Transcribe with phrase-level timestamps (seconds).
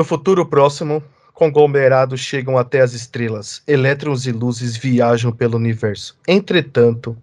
[0.00, 6.16] No futuro próximo, conglomerados chegam até as estrelas, elétrons e luzes viajam pelo universo.
[6.26, 7.14] Entretanto,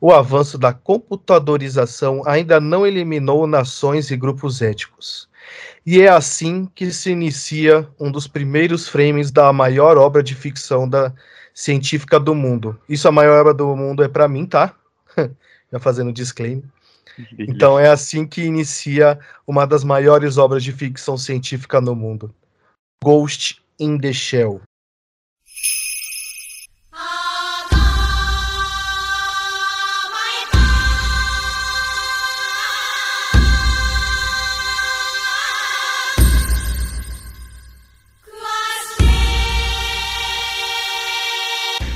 [0.00, 5.28] o avanço da computadorização ainda não eliminou nações e grupos étnicos.
[5.86, 10.88] E é assim que se inicia um dos primeiros frames da maior obra de ficção
[10.88, 11.12] da
[11.54, 12.76] científica do mundo.
[12.88, 14.74] Isso a maior obra do mundo é para mim, tá?
[15.72, 16.64] Já fazendo disclaimer.
[17.38, 22.34] Então é assim que inicia uma das maiores obras de ficção científica no mundo.
[23.02, 24.60] Ghost in the Shell.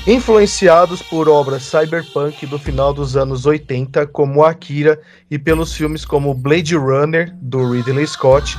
[0.08, 4.98] Influenciados por obras cyberpunk do final dos anos 80, como Akira,
[5.30, 8.56] e pelos filmes como Blade Runner, do Ridley Scott,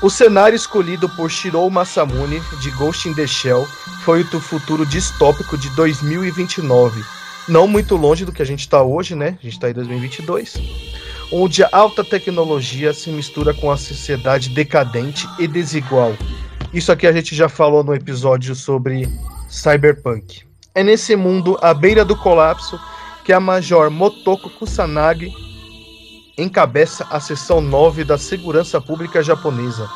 [0.00, 3.66] o cenário escolhido por Shirou Masamune, de Ghost in the Shell,
[4.04, 7.02] foi o futuro distópico de 2029.
[7.48, 9.36] Não muito longe do que a gente está hoje, né?
[9.40, 10.54] A gente está em 2022.
[11.32, 16.16] Onde a alta tecnologia se mistura com a sociedade decadente e desigual.
[16.72, 19.08] Isso aqui a gente já falou no episódio sobre
[19.50, 20.51] Cyberpunk.
[20.74, 22.80] É nesse mundo, à beira do colapso,
[23.24, 25.30] que a Major Motoko Kusanagi
[26.38, 29.86] encabeça a seção 9 da Segurança Pública Japonesa.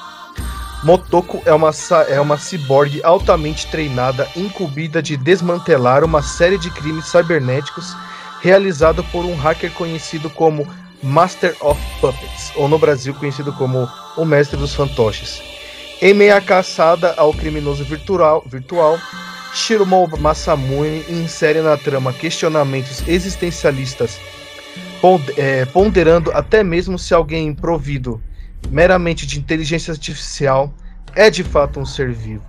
[0.84, 1.70] Motoko é uma,
[2.08, 7.96] é uma ciborgue altamente treinada, incumbida de desmantelar uma série de crimes cibernéticos
[8.42, 10.68] realizado por um hacker conhecido como
[11.02, 15.42] Master of Puppets, ou no Brasil conhecido como o Mestre dos Fantoches.
[16.02, 18.98] Em meia caçada ao criminoso virtual, virtual
[19.52, 24.20] Shiromo Masamune insere na trama questionamentos existencialistas,
[25.36, 28.20] é, ponderando até mesmo se alguém provido
[28.70, 30.72] meramente de inteligência artificial
[31.14, 32.44] é de fato um ser vivo.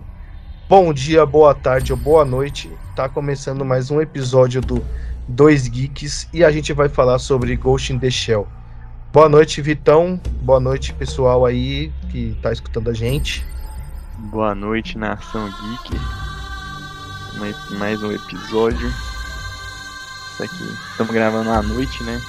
[0.67, 2.69] Bom dia, boa tarde ou boa noite.
[2.95, 4.83] Tá começando mais um episódio do
[5.27, 8.47] Dois Geeks e a gente vai falar sobre Ghost in the Shell.
[9.13, 10.19] Boa noite, Vitão.
[10.41, 13.45] Boa noite, pessoal aí que tá escutando a gente.
[14.31, 16.26] Boa noite, nação geek
[17.37, 18.87] mais, mais um episódio.
[20.33, 20.77] Isso aqui.
[20.91, 22.21] Estamos gravando à noite, né?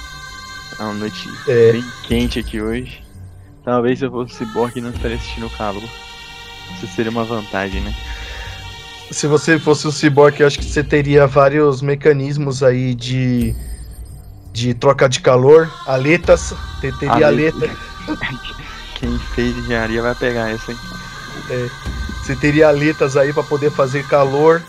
[0.79, 1.73] É uma noite é.
[1.73, 3.03] bem quente aqui hoje.
[3.63, 5.83] Talvez se eu fosse ciborgue não estaria assistindo o calor.
[6.75, 7.93] Isso seria uma vantagem, né?
[9.11, 13.55] Se você fosse um ciborgue, eu acho que você teria vários mecanismos aí de
[14.51, 17.69] de troca de calor, aletas, teria aleta.
[18.95, 20.77] Quem fez engenharia vai pegar essa, hein?
[21.49, 21.98] É.
[22.29, 24.61] Você teria aletas aí para poder fazer calor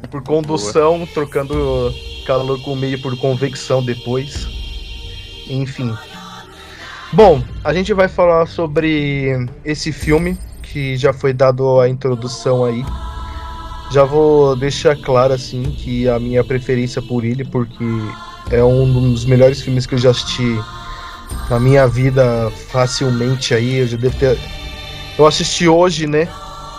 [0.00, 1.08] por, por condução, Boa.
[1.12, 1.92] trocando
[2.24, 4.46] calor com meio por convecção depois.
[5.48, 5.92] Enfim.
[7.12, 12.84] Bom, a gente vai falar sobre esse filme que já foi dado a introdução aí.
[13.90, 17.84] Já vou deixar claro assim que a minha preferência por ele, porque
[18.52, 20.56] é um dos melhores filmes que eu já assisti
[21.50, 23.78] na minha vida facilmente aí.
[23.78, 24.38] Eu já devo ter
[25.18, 26.28] eu assisti hoje, né,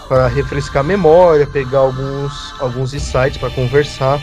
[0.08, 4.22] para refrescar a memória, pegar alguns, alguns insights para conversar.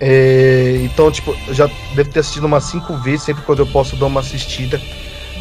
[0.00, 4.06] É, então, tipo, já devo ter assistido umas cinco vezes, sempre quando eu posso dar
[4.06, 4.80] uma assistida.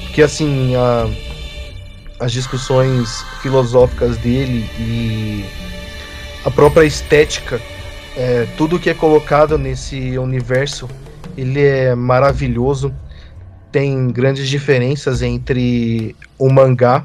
[0.04, 1.10] Porque, assim, a,
[2.20, 5.46] as discussões filosóficas dele e
[6.46, 7.60] a própria estética,
[8.16, 10.88] é, tudo que é colocado nesse universo,
[11.36, 12.94] ele é maravilhoso.
[13.72, 17.04] Tem grandes diferenças entre o mangá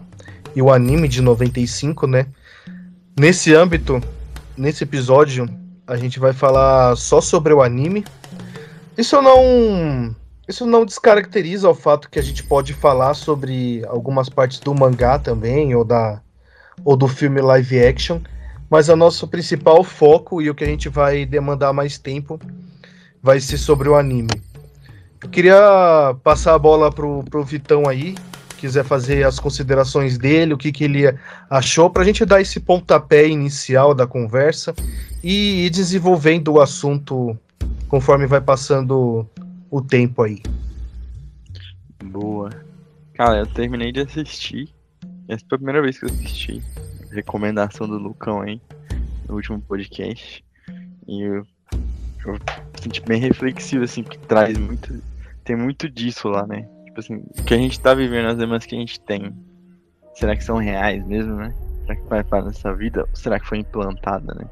[0.54, 2.26] e o anime de 95, né?
[3.18, 4.00] Nesse âmbito,
[4.56, 5.48] nesse episódio,
[5.86, 8.04] a gente vai falar só sobre o anime.
[8.96, 10.14] Isso não
[10.48, 15.18] isso não descaracteriza o fato que a gente pode falar sobre algumas partes do mangá
[15.18, 16.20] também ou da
[16.84, 18.20] ou do filme live action,
[18.68, 22.40] mas o nosso principal foco e o que a gente vai demandar mais tempo
[23.22, 24.42] vai ser sobre o anime.
[25.22, 28.14] Eu queria passar a bola pro, pro Vitão aí,
[28.60, 31.02] quiser fazer as considerações dele, o que, que ele
[31.48, 34.74] achou, para a gente dar esse pontapé inicial da conversa
[35.22, 37.38] e ir desenvolvendo o assunto
[37.88, 39.26] conforme vai passando
[39.70, 40.42] o tempo aí.
[42.04, 42.50] Boa.
[43.14, 44.68] Cara, eu terminei de assistir.
[45.26, 46.62] Essa foi a primeira vez que eu assisti.
[47.10, 48.60] Recomendação do Lucão aí,
[49.28, 50.44] no último podcast.
[51.08, 51.46] E eu,
[52.26, 52.38] eu
[52.80, 55.02] senti bem reflexivo, assim, que traz muito.
[55.44, 56.68] Tem muito disso lá, né?
[57.00, 59.34] Tipo assim, o que a gente tá vivendo, as demandas que a gente tem,
[60.14, 61.54] será que são reais mesmo, né?
[61.82, 63.06] Será que vai para nessa vida?
[63.08, 64.48] Ou será que foi implantada, né?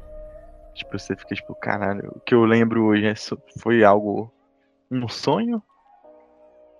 [0.73, 3.13] Tipo, você fica tipo, caralho, o que eu lembro hoje é,
[3.59, 4.33] foi algo,
[4.89, 5.61] um sonho?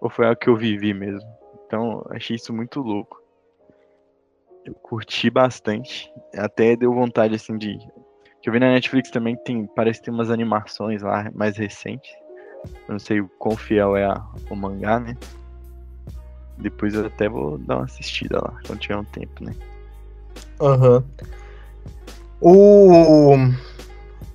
[0.01, 1.29] Ou foi algo que eu vivi mesmo?
[1.65, 3.21] Então, achei isso muito louco.
[4.65, 6.11] Eu curti bastante.
[6.35, 7.77] Até deu vontade, assim, de.
[8.41, 9.67] Que eu vi na Netflix também tem.
[9.67, 12.11] Parece que tem umas animações lá mais recentes.
[12.87, 15.15] Eu não sei o quão fiel é a, o mangá, né?
[16.59, 19.55] Depois eu até vou dar uma assistida lá, quando tiver um tempo, né?
[20.59, 21.03] Aham.
[22.41, 23.35] O...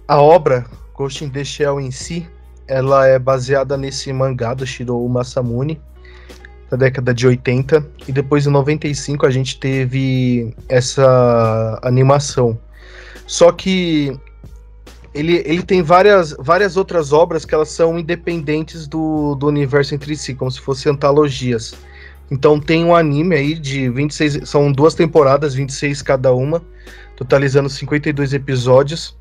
[0.06, 2.28] A obra, Ghost in the Shell em si,
[2.66, 5.80] ela é baseada nesse mangá do Shiro Masamune,
[6.70, 12.58] da década de 80, e depois em 95 a gente teve essa animação.
[13.26, 14.18] Só que
[15.14, 20.16] ele, ele tem várias, várias outras obras que elas são independentes do, do universo entre
[20.16, 21.74] si, como se fossem antologias.
[22.34, 26.60] Então tem um anime aí de 26, são duas temporadas, 26 cada uma,
[27.14, 29.16] totalizando 52 episódios.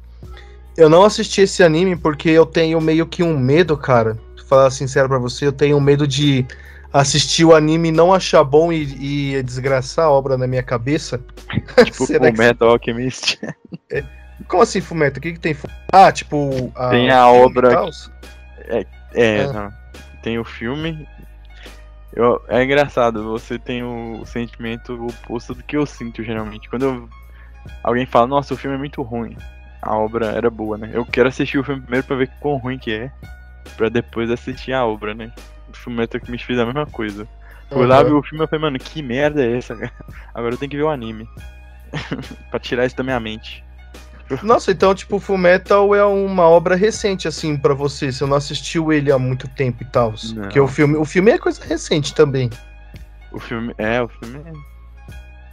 [0.75, 4.17] Eu não assisti esse anime porque eu tenho meio que um medo, cara.
[4.35, 6.43] Pra falar sincero para você, eu tenho medo de
[6.91, 11.21] assistir o anime e não achar bom e, e desgraçar a obra na minha cabeça.
[11.85, 12.07] Tipo
[12.65, 13.37] Alchemist.
[13.91, 14.03] É.
[14.47, 15.19] Como assim, Fumeto?
[15.19, 15.55] O que, que tem?
[15.91, 16.71] Ah, tipo.
[16.73, 16.89] A...
[16.89, 17.87] Tem a obra.
[18.65, 19.71] É, é ah.
[20.23, 21.07] tem o filme
[22.15, 26.69] eu, é engraçado, você tem o sentimento oposto do que eu sinto geralmente.
[26.69, 27.09] Quando eu,
[27.83, 29.35] alguém fala, nossa, o filme é muito ruim,
[29.81, 30.91] a obra era boa, né?
[30.93, 33.11] Eu quero assistir o filme primeiro pra ver quão ruim que é,
[33.75, 35.31] pra depois assistir a obra, né?
[35.69, 37.27] O filme que me fez a mesma coisa.
[37.69, 37.87] Fui uhum.
[37.87, 39.73] lá ver o filme e falei, mano, que merda é essa?
[40.33, 41.27] Agora eu tenho que ver o anime.
[42.49, 43.63] pra tirar isso da minha mente.
[44.41, 48.11] Nossa, então, tipo, Fullmetal é uma obra recente, assim, para você.
[48.11, 50.13] Você não assistiu ele há muito tempo e tal.
[50.35, 52.49] Porque o filme, o filme é coisa recente também.
[53.31, 53.73] O filme.
[53.77, 54.53] É, o filme é.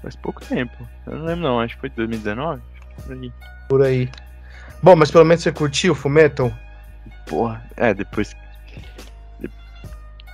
[0.03, 0.73] Faz pouco tempo.
[1.07, 1.61] Eu não lembro, não.
[1.61, 2.63] Acho que foi 2019.
[3.05, 3.33] Por aí.
[3.69, 4.11] Por aí.
[4.83, 6.53] Bom, mas pelo menos você curtiu o Fullmetal?
[7.27, 8.35] Porra, é, depois.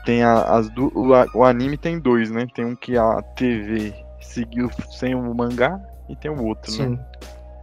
[0.05, 2.47] Tem a, as do, o, o anime tem dois, né?
[2.55, 6.77] Tem um que a TV seguiu sem o mangá e tem o outro, né?
[6.77, 6.91] Sim.
[6.91, 7.07] né?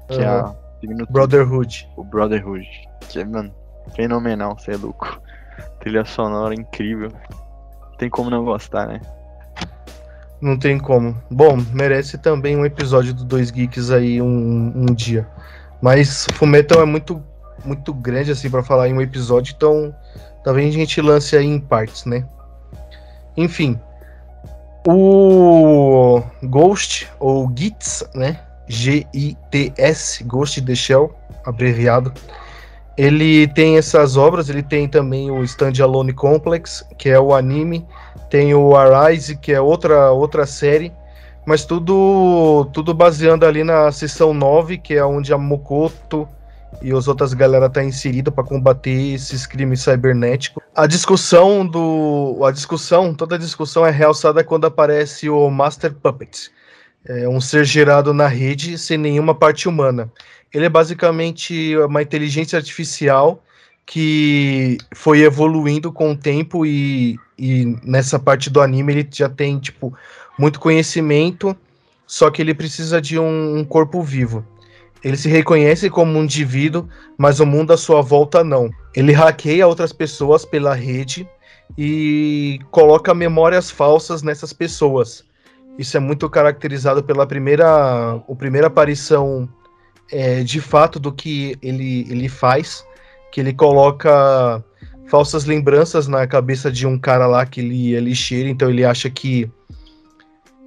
[0.10, 0.22] Que uhum.
[0.22, 0.56] é a
[1.10, 1.90] Brotherhood.
[1.96, 2.68] O Brotherhood.
[3.10, 3.54] Que é, mano,
[3.96, 5.22] fenomenal, você é louco.
[5.80, 7.12] Trilha sonora incrível.
[7.98, 9.02] Tem como não gostar, né?
[10.42, 11.16] Não tem como.
[11.32, 15.28] Bom, merece também um episódio do Dois Geeks aí um, um dia.
[15.82, 17.24] Mas Fumetal é muito,
[17.64, 19.94] muito grande assim para falar em um episódio, então
[20.44, 22.26] talvez a gente lance aí em partes, né?
[23.38, 23.80] Enfim.
[24.86, 28.42] O Ghost, ou Gits, né?
[28.68, 31.16] G-I-T-S, Ghost in the Shell,
[31.46, 32.14] abreviado.
[32.96, 37.86] Ele tem essas obras, ele tem também o Stand Alone Complex, que é o anime,
[38.30, 40.92] tem o Arise, que é outra, outra série,
[41.46, 46.28] mas tudo tudo baseando ali na seção 9, que é onde a Mokoto
[46.82, 50.64] e as outras galera tá inserida para combater esses crimes cibernéticos.
[50.76, 56.52] A discussão do a discussão, toda a discussão é realçada quando aparece o Master Puppet,
[57.06, 60.12] é um ser gerado na rede sem nenhuma parte humana.
[60.54, 63.44] Ele é basicamente uma inteligência artificial
[63.86, 69.60] que foi evoluindo com o tempo e, e nessa parte do anime ele já tem
[69.60, 69.94] tipo
[70.40, 71.56] muito conhecimento,
[72.08, 74.46] só que ele precisa de um, um corpo vivo.
[75.04, 78.70] Ele se reconhece como um indivíduo, mas o mundo à sua volta não.
[78.96, 81.28] Ele hackeia outras pessoas pela rede
[81.78, 85.26] e coloca memórias falsas nessas pessoas
[85.78, 87.66] isso é muito caracterizado pela primeira,
[88.16, 89.50] a primeira aparição
[90.12, 92.86] é, de fato do que ele, ele faz,
[93.32, 94.64] que ele coloca
[95.08, 99.10] falsas lembranças na cabeça de um cara lá que ele é lixeiro, então ele acha
[99.10, 99.50] que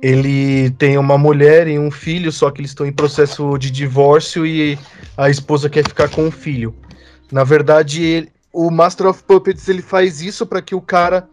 [0.02, 4.44] ele tem uma mulher e um filho, só que eles estão em processo de divórcio
[4.44, 4.78] e
[5.16, 6.74] a esposa quer ficar com o filho.
[7.32, 11.28] Na verdade, ele, o Master of Puppets ele faz isso para que o cara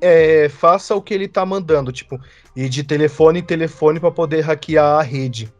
[0.00, 2.20] é, faça o que ele tá mandando, tipo,
[2.56, 5.52] ir de telefone em telefone para poder hackear a rede.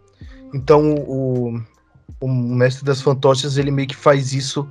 [0.54, 1.60] Então o,
[2.20, 4.68] o mestre das fantoches ele meio que faz isso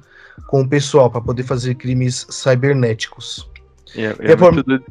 [0.48, 3.50] com o pessoal para poder fazer crimes cibernéticos.
[3.96, 4.86] É, é, é muito doido,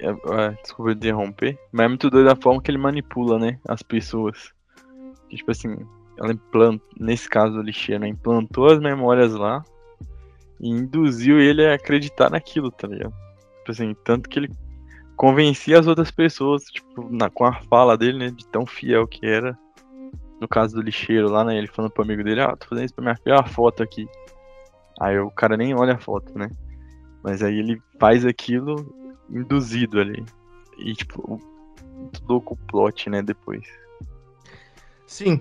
[0.00, 3.82] é, é, desculpa interromper, mas é muito doido a forma que ele manipula, né, as
[3.82, 4.52] pessoas.
[5.28, 5.76] tipo assim,
[6.16, 9.64] ela implantou, nesse caso do lixeiro, né, implantou as memórias lá
[10.60, 13.23] e induziu ele a acreditar naquilo, tá ligado?
[13.64, 14.50] Tipo assim, tanto que ele
[15.16, 18.30] convencia as outras pessoas, tipo, na, com a fala dele, né?
[18.30, 19.58] De tão fiel que era.
[20.38, 21.56] No caso do lixeiro lá, né?
[21.56, 24.06] Ele falando pro amigo dele, ah, tô fazendo isso pra minha filha, a foto aqui.
[25.00, 26.50] Aí o cara nem olha a foto, né?
[27.22, 28.94] Mas aí ele faz aquilo
[29.30, 30.22] induzido ali.
[30.76, 31.40] E tipo,
[31.96, 33.64] muito louco o plot, né, depois.
[35.06, 35.40] Sim,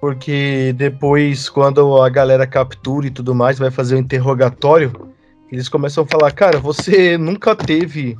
[0.00, 5.12] porque depois, quando a galera captura e tudo mais, vai fazer o interrogatório,
[5.50, 8.16] eles começam a falar, cara, você nunca teve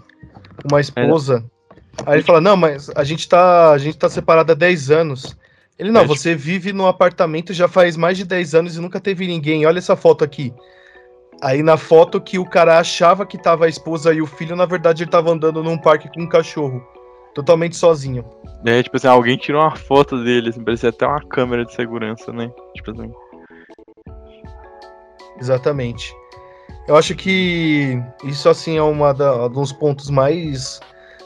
[0.70, 1.44] uma esposa
[2.06, 5.36] Aí ele fala, não, mas a gente tá, a gente tá separado há 10 anos.
[5.78, 8.80] Ele, não, É, tipo- você vive num apartamento já faz mais de 10 anos e
[8.80, 9.66] nunca teve ninguém.
[9.66, 10.52] Olha essa foto aqui.
[11.40, 14.66] Aí na foto que o cara achava que tava a esposa e o filho, na
[14.66, 16.82] verdade ele tava andando num parque com um cachorro.
[17.34, 18.24] Totalmente sozinho.
[18.64, 22.32] É, tipo assim, alguém tirou uma foto dele, assim, parecia até uma câmera de segurança,
[22.32, 22.50] né?
[22.74, 23.12] Tipo assim.
[25.40, 26.12] Exatamente.
[26.88, 30.80] Eu acho que isso assim é uma da, um dos pontos mais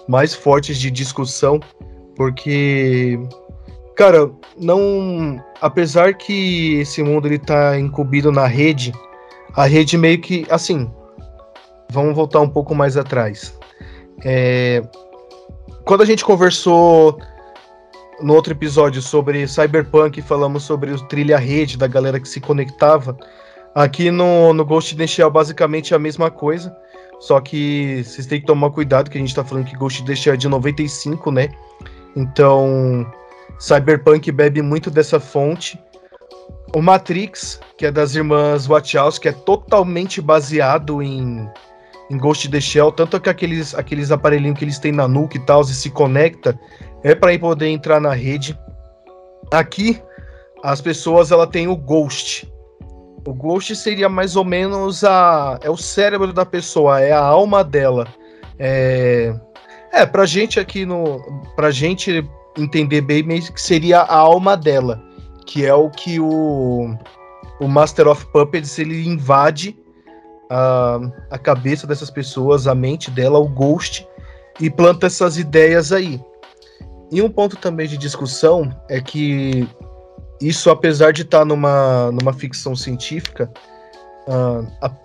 [0.09, 1.61] mais fortes de discussão,
[2.16, 3.19] porque
[3.97, 4.28] cara,
[4.59, 8.92] não, apesar que esse mundo ele tá incumbido na rede,
[9.54, 10.90] a rede meio que assim,
[11.90, 13.57] vamos voltar um pouco mais atrás.
[14.25, 14.83] É,
[15.85, 17.19] quando a gente conversou
[18.21, 23.16] no outro episódio sobre Cyberpunk, falamos sobre o trilha rede da galera que se conectava.
[23.75, 26.76] Aqui no, no Ghost in the Shell, basicamente é a mesma coisa.
[27.19, 30.05] Só que vocês têm que tomar cuidado, que a gente tá falando que Ghost in
[30.05, 31.49] the Shell é de 95, né?
[32.17, 33.07] Então,
[33.59, 35.81] Cyberpunk bebe muito dessa fonte.
[36.75, 41.49] O Matrix, que é das irmãs Wachowski, que é totalmente baseado em,
[42.11, 42.93] em Ghost in the Shell.
[42.93, 46.59] Tanto que aqueles, aqueles aparelhinhos que eles têm na nuca e tal, se conecta,
[47.02, 48.59] é para poder entrar na rede.
[49.50, 50.02] Aqui,
[50.62, 52.51] as pessoas ela tem o Ghost.
[53.25, 55.59] O Ghost seria mais ou menos a.
[55.62, 58.07] É o cérebro da pessoa, é a alma dela.
[58.59, 59.35] É.
[59.93, 61.21] É, pra gente aqui no.
[61.55, 65.00] Pra gente entender bem, que seria a alma dela.
[65.47, 66.97] Que é o que o.
[67.61, 69.76] O Master of Puppets ele invade
[70.50, 70.99] a,
[71.31, 74.07] a cabeça dessas pessoas, a mente dela, o Ghost,
[74.61, 76.21] e planta essas ideias aí.
[77.12, 79.69] E um ponto também de discussão é que
[80.41, 83.51] isso, apesar de estar numa, numa ficção científica,
[84.29, 84.97] ah, a-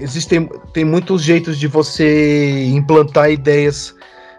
[0.00, 3.94] existem tem muitos jeitos de você implantar ideias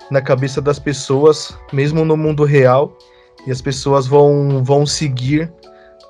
[0.09, 2.97] na cabeça das pessoas, mesmo no mundo real,
[3.45, 5.51] e as pessoas vão, vão seguir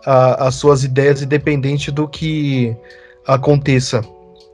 [0.05, 2.75] a- as suas ideias independente do que
[3.27, 4.01] aconteça.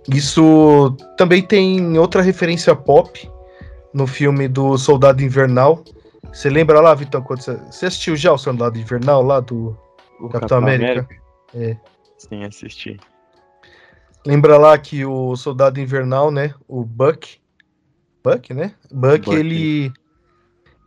[0.09, 3.29] Isso também tem outra referência pop
[3.93, 5.83] no filme do Soldado Invernal.
[6.35, 9.75] Você lembra lá, Vitão, quando você, você assistiu já o Soldado Invernal lá do
[10.19, 11.07] O Capitão América?
[11.53, 11.77] É.
[12.17, 12.99] Sim, assisti.
[14.27, 16.53] Lembra lá que o Soldado Invernal, né?
[16.67, 17.39] O Buck.
[18.21, 18.73] Buck, né?
[18.91, 19.33] Buck, Buck.
[19.33, 19.93] ele.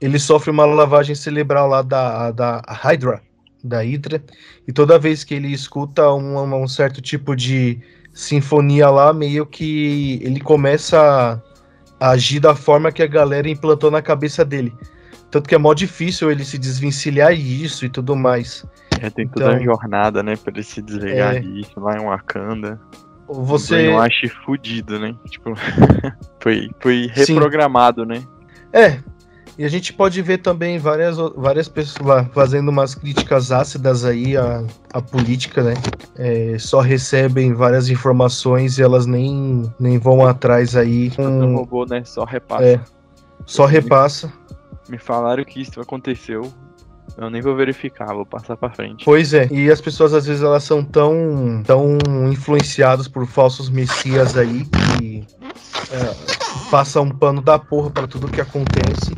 [0.02, 3.22] Ele sofre uma lavagem cerebral lá da, da Hydra.
[3.64, 4.22] Da Hydra.
[4.66, 7.80] E toda vez que ele escuta um, um certo tipo de
[8.12, 11.42] sinfonia lá, meio que ele começa
[11.98, 14.74] a agir da forma que a galera implantou na cabeça dele.
[15.30, 18.64] Tanto que é mó difícil ele se desvencilhar disso e tudo mais.
[19.00, 21.40] É, tem toda Então- jornada, né, pra ele se desligar É.
[21.40, 22.80] disso lá em Wakanda.
[23.28, 23.88] Você.
[23.88, 25.14] Eu acho fudido, né?
[25.28, 25.52] Tipo,
[26.40, 27.35] foi, foi Sim.
[27.35, 28.23] reprogramado, né?
[28.73, 28.99] É.
[29.58, 34.37] E a gente pode ver também várias, o- várias pessoas fazendo umas críticas ácidas aí
[34.37, 35.75] à, à política, né?
[36.16, 41.08] É, só recebem várias informações e elas nem, nem vão atrás aí.
[41.08, 42.64] O com- robô, né, só repassa.
[42.64, 42.80] é,
[43.44, 44.32] só repassa.
[44.88, 46.52] Me falaram que isso aconteceu.
[47.16, 49.04] Eu nem vou verificar, vou passar pra frente.
[49.04, 49.49] Pois é.
[49.50, 51.99] E as pessoas às vezes elas são tão, tão
[52.30, 55.26] influenciadas por falsos messias aí que
[55.90, 59.14] é, passa um pano da porra pra tudo que acontece.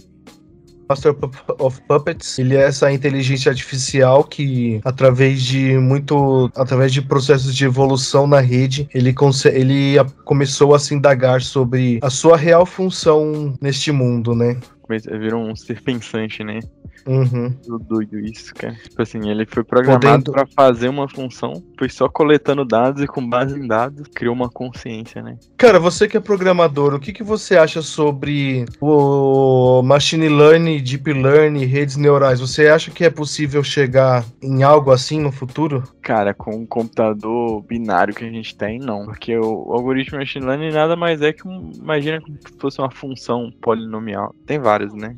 [0.90, 1.14] Master
[1.60, 7.64] of Puppets, ele é essa inteligência artificial que, através de muito, através de processos de
[7.64, 13.92] evolução na rede, ele, ele começou a se indagar sobre a sua real função neste
[13.92, 14.58] mundo, né?
[14.98, 16.60] Virou um ser pensante, né?
[17.06, 17.50] Uhum.
[17.64, 18.74] Tudo doido isso, cara.
[18.74, 23.06] Tipo assim, ele foi programado Podendo- pra fazer uma função, foi só coletando dados e
[23.06, 25.38] com base em dados criou uma consciência, né?
[25.56, 31.10] Cara, você que é programador, o que, que você acha sobre o machine learning, deep
[31.12, 32.40] learning, redes neurais?
[32.40, 35.82] Você acha que é possível chegar em algo assim no futuro?
[36.02, 39.06] Cara, com o computador binário que a gente tem, não.
[39.06, 41.70] Porque o algoritmo machine learning nada mais é que um.
[41.74, 44.34] Imagina como se fosse uma função polinomial.
[44.44, 44.58] Tem
[44.92, 45.16] né?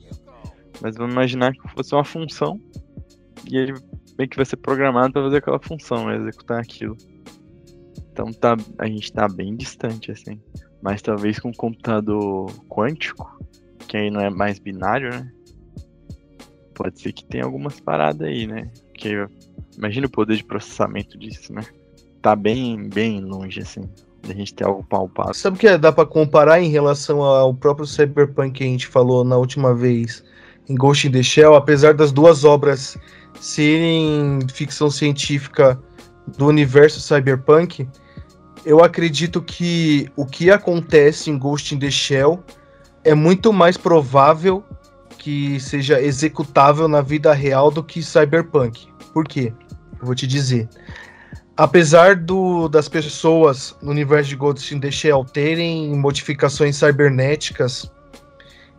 [0.80, 2.60] Mas vamos imaginar que fosse uma função
[3.48, 3.74] e ele
[4.18, 6.16] meio que vai ser programado para fazer aquela função, né?
[6.16, 6.96] executar aquilo.
[8.12, 10.40] Então tá, a gente tá bem distante, assim.
[10.82, 13.40] Mas talvez com um computador quântico,
[13.88, 15.32] que aí não é mais binário, né?
[16.74, 18.70] Pode ser que tenha algumas paradas aí, né?
[18.88, 19.26] Porque
[19.76, 21.62] imagina o poder de processamento disso, né?
[22.20, 23.88] Tá bem, bem longe, assim,
[24.26, 25.34] da gente ter algo palpável.
[25.34, 29.24] Sabe o que dá pra comparar em relação ao próprio Cyberpunk que a gente falou
[29.24, 30.22] na última vez
[30.68, 31.54] em Ghost in the Shell?
[31.54, 32.96] Apesar das duas obras
[33.40, 35.80] serem ficção científica
[36.38, 37.88] do universo Cyberpunk,
[38.64, 42.42] eu acredito que o que acontece em Ghost in the Shell
[43.02, 44.64] é muito mais provável
[45.18, 48.88] que seja executável na vida real do que Cyberpunk.
[49.12, 49.52] Por quê?
[50.00, 50.68] Eu vou te dizer.
[51.56, 57.90] Apesar do, das pessoas no universo de Ghost in the Shell terem modificações cibernéticas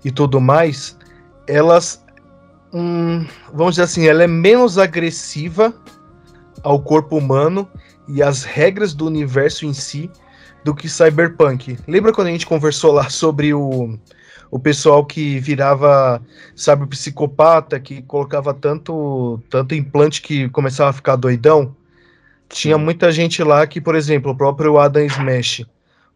[0.04, 0.98] e tudo mais,
[1.48, 2.04] elas,
[2.74, 5.74] hum, vamos dizer assim, ela é menos agressiva
[6.64, 7.70] ao corpo humano
[8.08, 10.10] e às regras do universo em si
[10.64, 11.78] do que Cyberpunk.
[11.88, 13.98] Lembra quando a gente conversou lá sobre o,
[14.50, 16.22] o pessoal que virava,
[16.56, 21.76] sabe, psicopata, que colocava tanto, tanto implante que começava a ficar doidão?
[22.54, 25.66] Tinha muita gente lá que, por exemplo, o próprio Adam Smash.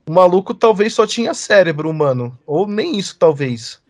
[0.06, 2.38] O maluco talvez só tinha cérebro humano.
[2.46, 3.82] Ou nem isso, talvez.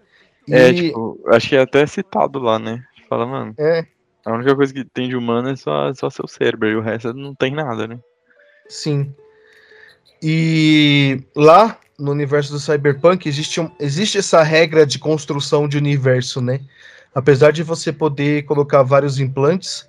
[0.50, 2.82] É, tipo, acho que é até citado lá, né?
[3.10, 3.54] Fala, mano.
[3.60, 3.86] É.
[4.26, 7.14] A única coisa que tem de humano é só, só seu cérebro, e o resto
[7.14, 8.00] não tem nada, né?
[8.70, 9.14] Sim.
[10.22, 16.42] E lá no universo do Cyberpunk existe, um, existe essa regra de construção de universo,
[16.42, 16.62] né?
[17.14, 19.88] Apesar de você poder colocar vários implantes,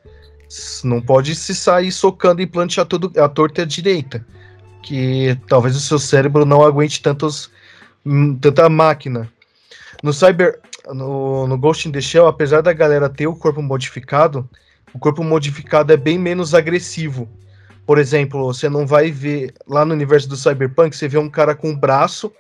[0.84, 4.24] não pode se sair socando implante a, todo, a torta e a direita.
[4.82, 7.50] Que talvez o seu cérebro não aguente tantos,
[8.04, 9.30] hum, tanta máquina.
[10.02, 10.60] No Cyber.
[10.90, 14.48] No, no Ghost in the Shell, apesar da galera ter o corpo modificado,
[14.94, 17.28] o corpo modificado é bem menos agressivo.
[17.86, 21.54] Por exemplo, você não vai ver lá no universo do Cyberpunk, você vê um cara
[21.54, 22.32] com um braço,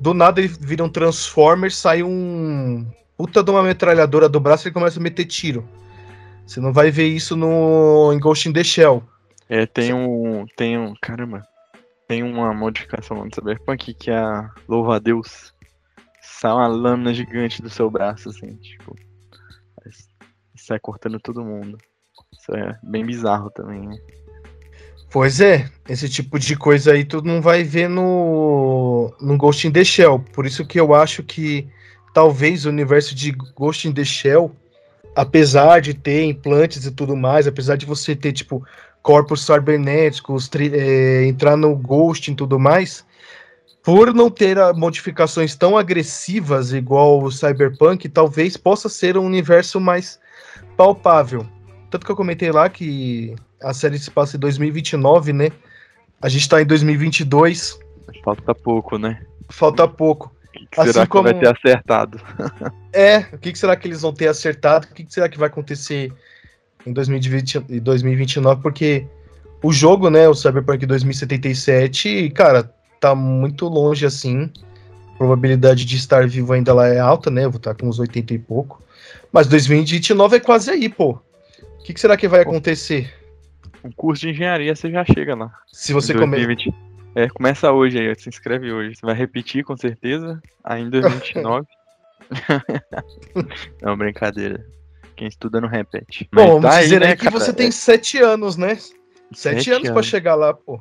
[0.00, 2.86] do nada ele vira um Transformer, sai um
[3.16, 5.68] puta de uma metralhadora do braço e ele começa a meter tiro.
[6.48, 9.06] Você não vai ver isso no em Ghost in the Shell.
[9.50, 10.46] É, tem um.
[10.56, 10.94] Tem um.
[10.98, 11.46] Caramba.
[12.08, 15.52] Tem uma modificação no Cyberpunk que é a Louva a Deus.
[16.22, 18.96] Sai uma lâmina gigante do seu braço, assim, tipo.
[20.56, 21.76] Sai cortando todo mundo.
[22.32, 23.98] Isso é bem bizarro também, né?
[25.10, 29.72] Pois é, esse tipo de coisa aí tu não vai ver no, no Ghost in
[29.72, 30.18] the Shell.
[30.32, 31.68] Por isso que eu acho que
[32.14, 34.54] talvez o universo de Ghost in the Shell
[35.18, 38.64] apesar de ter implantes e tudo mais, apesar de você ter, tipo,
[39.02, 43.04] corpos cibernéticos, é, entrar no Ghost e tudo mais,
[43.82, 50.20] por não ter modificações tão agressivas igual o Cyberpunk, talvez possa ser um universo mais
[50.76, 51.44] palpável.
[51.90, 55.50] Tanto que eu comentei lá que a série se passa em 2029, né?
[56.22, 57.76] A gente tá em 2022.
[58.22, 59.20] Falta pouco, né?
[59.50, 61.24] Falta pouco que será assim que como...
[61.24, 62.20] vai ter acertado?
[62.92, 64.86] é, o que, será que eles vão ter acertado?
[64.90, 66.12] O que, será que vai acontecer
[66.86, 68.62] em 2020, 2029?
[68.62, 69.06] Porque
[69.62, 74.50] o jogo, né, o Cyberpunk 2077, cara, tá muito longe assim.
[75.14, 77.44] A probabilidade de estar vivo ainda lá é alta, né?
[77.44, 78.82] Eu vou estar com uns 80 e pouco.
[79.32, 81.18] Mas 2029 é quase aí, pô.
[81.80, 83.12] O que, será que vai acontecer?
[83.84, 85.52] Um curso de engenharia você já chega lá.
[85.72, 86.56] Se você comer.
[87.14, 88.96] É, começa hoje aí, se inscreve hoje.
[88.96, 91.66] Você vai repetir com certeza, ainda 29.
[93.82, 94.64] Não, brincadeira.
[95.16, 96.28] Quem estuda não repete.
[96.30, 97.72] Mas Bom, vamos tá dizer aí, né, que cara, você tem é...
[97.72, 98.76] sete anos, né?
[98.76, 98.94] Sete,
[99.32, 99.90] sete anos, anos.
[99.90, 100.80] pra chegar lá, pô.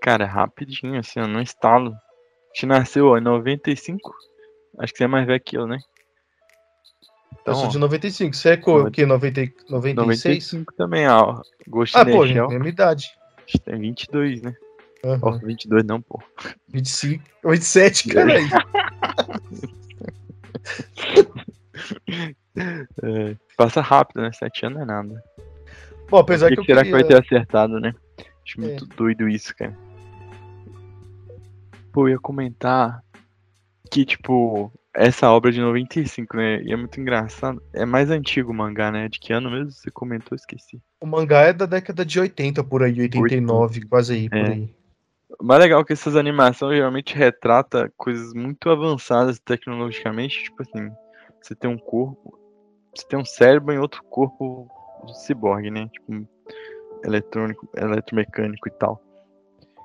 [0.00, 1.90] Cara, é rapidinho, assim, eu não instalo.
[1.90, 4.14] A gente nasceu ó, em 95.
[4.78, 5.78] Acho que você é mais velho que eu, né?
[7.42, 8.34] Então, eu sou de 95.
[8.34, 9.04] Você é o quê?
[9.04, 9.96] 90, 96?
[9.96, 11.42] 95 também, ó.
[11.68, 13.10] Gostei ah, pô, mesma idade.
[13.36, 14.54] A gente tem 22, né?
[15.06, 15.18] Uhum.
[15.22, 16.20] Oh, 22 não, pô.
[16.68, 18.44] 25, 27, caralho.
[23.02, 24.32] é, passa rápido, né?
[24.32, 25.22] 7 anos não é nada.
[26.10, 26.98] Bom, apesar que, que será queria...
[26.98, 27.94] que vai ter acertado, né?
[28.44, 28.62] Acho é.
[28.62, 29.76] muito doido isso, cara.
[31.92, 33.00] Pô, eu ia comentar
[33.90, 36.62] que, tipo, essa obra de 95, né?
[36.62, 37.62] E é muito engraçado.
[37.72, 39.08] É mais antigo o mangá, né?
[39.08, 39.70] De que ano mesmo?
[39.70, 40.80] Você comentou, esqueci.
[41.00, 43.88] O mangá é da década de 80, por aí, 89, 80.
[43.88, 44.48] quase aí, por é.
[44.48, 44.75] aí.
[45.40, 50.90] Mais legal é que essas animações geralmente retrata coisas muito avançadas tecnologicamente, tipo assim,
[51.42, 52.38] você tem um corpo,
[52.94, 54.68] você tem um cérebro em outro corpo
[55.14, 55.88] ciborgue, né?
[55.92, 56.26] Tipo,
[57.04, 59.00] eletrônico, eletromecânico e tal.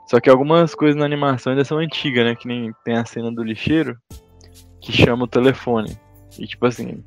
[0.07, 2.35] Só que algumas coisas na animação ainda são antigas, né?
[2.35, 3.97] Que nem tem a cena do lixeiro
[4.81, 5.97] que chama o telefone.
[6.39, 7.03] E tipo assim,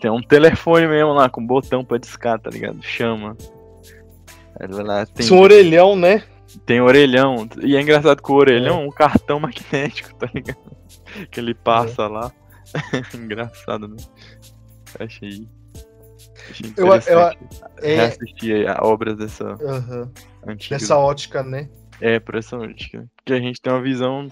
[0.00, 2.82] tem um telefone mesmo lá com botão pra discar, tá ligado?
[2.82, 3.36] Chama.
[4.60, 5.30] Lá, tem...
[5.32, 6.22] um orelhão, né?
[6.66, 7.48] Tem orelhão.
[7.62, 10.58] E é engraçado que o orelhão é um cartão magnético, tá ligado?
[11.30, 12.08] Que ele passa é.
[12.08, 12.32] lá.
[13.14, 13.96] engraçado, né?
[14.98, 15.48] Achei.
[16.50, 17.00] Achei eu, eu,
[17.82, 18.68] é...
[18.68, 19.54] A obras dessa.
[19.54, 20.10] Uhum.
[20.46, 20.76] Antiga.
[20.76, 21.68] Dessa ótica, né?
[22.00, 23.06] É, por essa ótica.
[23.16, 24.28] Porque a gente tem uma visão.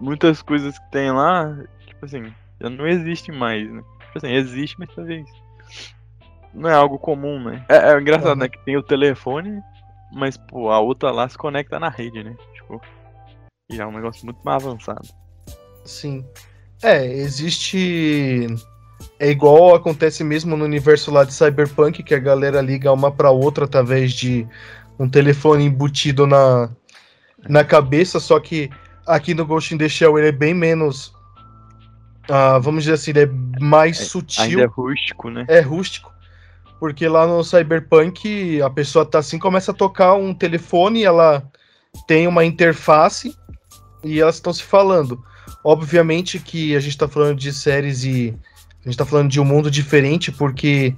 [0.00, 1.54] Muitas coisas que tem lá,
[1.86, 3.82] tipo assim, já não existe mais, né?
[4.06, 5.26] Tipo assim, existe, mas talvez.
[6.54, 7.64] Não é algo comum, né?
[7.68, 8.36] É, é engraçado, uhum.
[8.36, 8.48] né?
[8.48, 9.60] Que tem o telefone
[10.12, 12.36] mas, pô, a outra lá se conecta na rede, né?
[12.54, 12.80] Tipo,
[13.70, 15.08] e é um negócio muito mais avançado.
[15.84, 16.24] Sim.
[16.82, 18.46] É, existe
[19.18, 23.30] é igual acontece mesmo no universo lá de Cyberpunk, que a galera liga uma para
[23.30, 24.46] outra através de
[24.98, 26.70] um telefone embutido na,
[27.48, 28.70] na cabeça, só que
[29.06, 31.14] aqui no Ghost in the Shell ele é bem menos.
[32.28, 34.44] Uh, vamos dizer assim, ele é mais é, sutil.
[34.44, 35.44] Ainda é rústico, né?
[35.48, 36.12] É rústico.
[36.78, 41.42] Porque lá no Cyberpunk a pessoa tá assim, começa a tocar um telefone, ela
[42.06, 43.34] tem uma interface
[44.04, 45.22] e elas estão se falando.
[45.64, 48.36] Obviamente que a gente tá falando de séries e
[48.84, 50.94] a gente tá falando de um mundo diferente, porque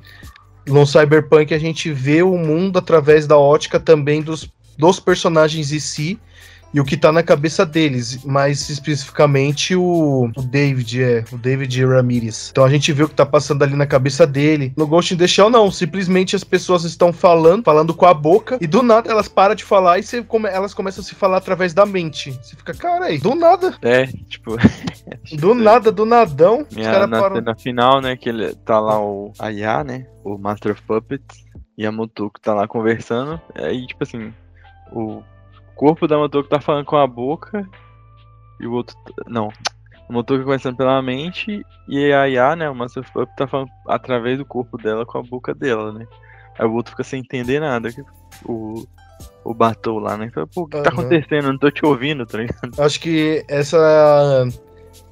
[0.66, 5.78] no Cyberpunk a gente vê o mundo através da ótica também dos, dos personagens em
[5.78, 6.20] si
[6.72, 11.84] e o que tá na cabeça deles, mais especificamente o, o David, é, o David
[11.84, 12.48] Ramirez.
[12.50, 14.72] Então a gente vê o que tá passando ali na cabeça dele.
[14.76, 18.58] No Ghost in the Shell, não, simplesmente as pessoas estão falando, falando com a boca,
[18.60, 21.38] e do nada elas param de falar e você come, elas começam a se falar
[21.38, 22.32] através da mente.
[22.32, 23.74] Você fica, cara, aí, do nada.
[23.82, 24.56] É, tipo.
[25.32, 26.66] do nada, do nadão.
[26.70, 27.36] os caras na param...
[27.36, 31.44] cena final, né, que ele tá lá o Aya, né, o Master of Puppets,
[31.76, 34.32] e a Motuko tá lá conversando, aí, tipo assim,
[34.92, 35.22] o
[35.78, 37.64] corpo da Motoki tá falando com a boca
[38.60, 38.96] e o outro.
[39.28, 39.48] Não.
[40.08, 42.68] O Motoki conversando pela mente e a Aya, né?
[42.68, 43.04] O Master
[43.36, 46.06] tá falando através do corpo dela com a boca dela, né?
[46.58, 47.90] Aí o outro fica sem entender nada.
[48.44, 48.84] O,
[49.44, 50.28] o Batou lá, né?
[50.52, 50.82] Pô, o que uhum.
[50.82, 51.46] tá acontecendo?
[51.46, 52.80] Eu não tô te ouvindo, tá ligado?
[52.80, 54.48] Acho que essa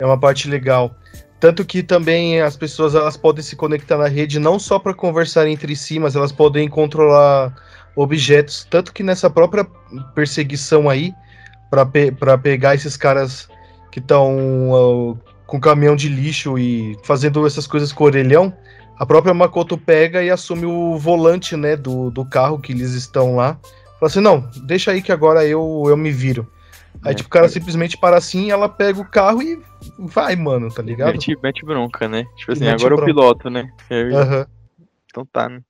[0.00, 0.92] é uma parte legal.
[1.38, 5.46] Tanto que também as pessoas elas podem se conectar na rede não só para conversar
[5.46, 7.54] entre si, mas elas podem controlar
[7.96, 8.66] objetos.
[8.70, 9.66] Tanto que nessa própria
[10.14, 11.12] perseguição aí,
[11.70, 13.48] para pe pegar esses caras
[13.90, 18.52] que estão uh, com caminhão de lixo e fazendo essas coisas com o orelhão,
[18.98, 23.36] a própria Makoto pega e assume o volante né, do, do carro que eles estão
[23.36, 23.58] lá.
[23.98, 26.50] Fala assim: não, deixa aí que agora eu, eu me viro.
[27.02, 29.60] Aí, é, tipo, o cara simplesmente para assim, ela pega o carro e
[29.98, 31.12] vai, mano, tá ligado?
[31.12, 32.24] Mete, mete bronca, né?
[32.36, 33.70] Tipo assim, agora é o piloto, né?
[33.90, 34.46] É, uhum.
[35.06, 35.60] Então tá, né?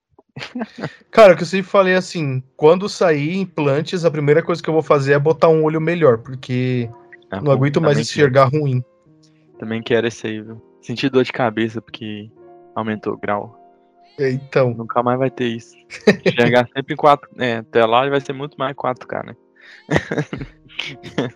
[1.11, 4.69] Cara, o que eu sempre falei é assim, quando sair implantes, a primeira coisa que
[4.69, 6.89] eu vou fazer é botar um olho melhor, porque
[7.31, 8.63] ah, não aguento mais enxergar quero.
[8.63, 8.83] ruim.
[9.59, 10.61] Também quero esse aí, viu?
[10.81, 12.29] Senti dor de cabeça porque
[12.75, 13.57] aumentou o grau.
[14.19, 14.71] É, então.
[14.71, 15.75] Nunca mais vai ter isso.
[16.25, 17.29] Enxergar sempre em 4.
[17.37, 19.35] É, até lá vai ser muito mais 4K, né?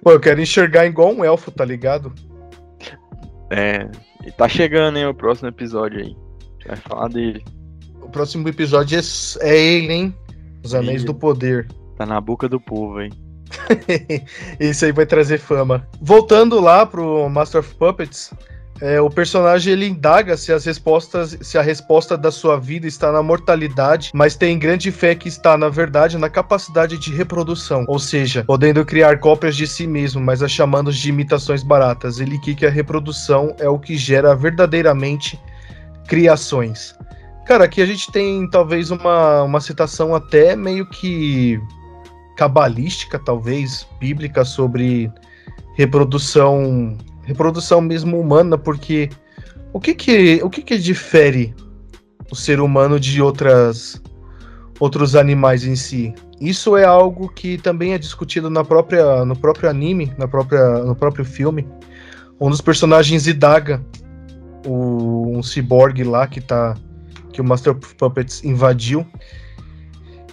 [0.01, 2.13] Pô, eu quero enxergar igual um elfo, tá ligado?
[3.49, 3.89] É.
[4.25, 6.15] E tá chegando, hein, o próximo episódio aí.
[6.65, 7.43] Vai falar dele
[8.11, 9.01] próximo episódio é,
[9.41, 10.15] é ele, hein?
[10.63, 11.67] Os Anéis do Poder.
[11.97, 13.11] Tá na boca do povo, hein?
[14.59, 15.87] Esse aí vai trazer fama.
[16.01, 18.31] Voltando lá pro Master of Puppets,
[18.81, 23.11] é, o personagem ele indaga se as respostas, se a resposta da sua vida está
[23.11, 27.99] na mortalidade, mas tem grande fé que está na verdade na capacidade de reprodução, ou
[27.99, 32.19] seja, podendo criar cópias de si mesmo, mas as chamando de imitações baratas.
[32.19, 35.39] Ele que a reprodução é o que gera verdadeiramente
[36.07, 36.95] criações.
[37.45, 41.59] Cara, aqui a gente tem talvez uma, uma citação até meio que
[42.37, 45.11] cabalística, talvez, bíblica, sobre
[45.73, 49.09] reprodução, reprodução mesmo humana, porque
[49.73, 51.53] o que que, o que, que difere
[52.31, 54.01] o ser humano de outras
[54.79, 56.13] outros animais em si?
[56.39, 60.95] Isso é algo que também é discutido na própria, no próprio anime, na própria, no
[60.95, 61.67] próprio filme.
[62.39, 63.85] Um dos personagens Idaga,
[64.65, 66.75] o, um ciborgue lá que tá
[67.31, 69.05] que o Master of Puppets invadiu.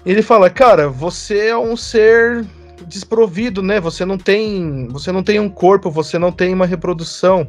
[0.04, 2.46] Ele fala, cara, você é um ser
[2.87, 3.80] desprovido, né?
[3.80, 7.46] Você não tem, você não tem um corpo, você não tem uma reprodução.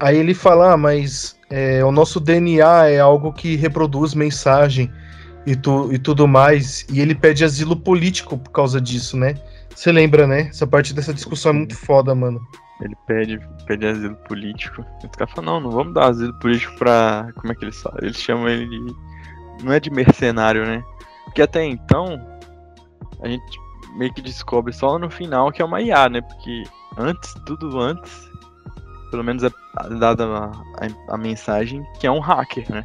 [0.00, 4.90] Aí ele fala, ah, mas é, o nosso DNA é algo que reproduz mensagem
[5.46, 6.86] e, tu, e tudo mais.
[6.92, 9.34] E ele pede asilo político por causa disso, né?
[9.74, 10.48] Você lembra, né?
[10.50, 12.40] Essa parte dessa discussão é muito foda, mano.
[12.80, 14.84] Ele pede, pede asilo político.
[15.02, 17.28] Os caras falam, não, não vamos dar asilo político pra.
[17.34, 17.98] Como é que eles falam?
[18.02, 19.64] Eles chamam ele de.
[19.64, 20.82] Não é de mercenário, né?
[21.24, 22.20] Porque até então,
[23.20, 23.58] a gente
[23.96, 26.20] meio que descobre só no final que é uma IA, né?
[26.20, 26.62] Porque
[26.96, 28.30] antes, tudo antes,
[29.10, 29.50] pelo menos é
[29.98, 32.84] dada a, a, a mensagem que é um hacker, né?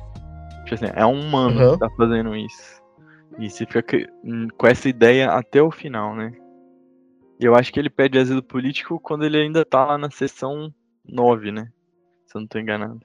[0.63, 1.73] Tipo assim, é um humano uhum.
[1.73, 2.81] que tá fazendo isso.
[3.37, 4.07] E você fica
[4.57, 6.33] com essa ideia até o final, né?
[7.45, 10.73] Eu acho que ele pede asilo político quando ele ainda tá lá na sessão
[11.07, 11.69] 9, né?
[12.25, 13.01] Se eu não tô enganado.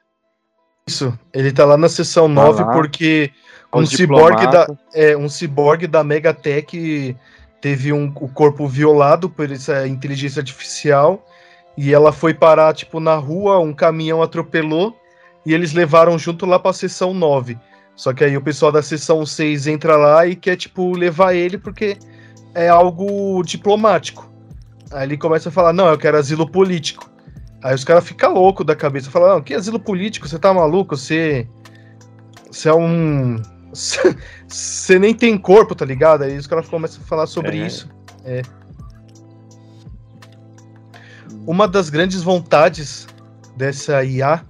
[0.86, 3.30] Isso, ele tá lá na sessão tá 9 lá, porque
[3.74, 7.16] um ciborgue, da, é, um ciborgue da Megatech
[7.60, 11.26] teve um, o corpo violado por essa inteligência artificial
[11.76, 14.96] e ela foi parar, tipo, na rua, um caminhão atropelou
[15.44, 17.58] e eles levaram junto lá pra sessão 9.
[17.94, 21.58] Só que aí o pessoal da sessão 6 entra lá e quer, tipo, levar ele
[21.58, 21.98] porque
[22.54, 24.27] é algo diplomático.
[24.90, 27.10] Aí ele começa a falar: não, eu quero asilo político.
[27.62, 30.96] Aí os caras ficam loucos da cabeça, falam, não, que asilo político, você tá maluco,
[30.96, 31.48] você.
[32.50, 33.42] Você é um.
[34.48, 36.22] Você nem tem corpo, tá ligado?
[36.24, 37.66] Aí os caras começam a falar sobre é.
[37.66, 37.86] isso.
[38.24, 38.40] É.
[41.46, 43.06] Uma das grandes vontades
[43.56, 44.42] dessa IA,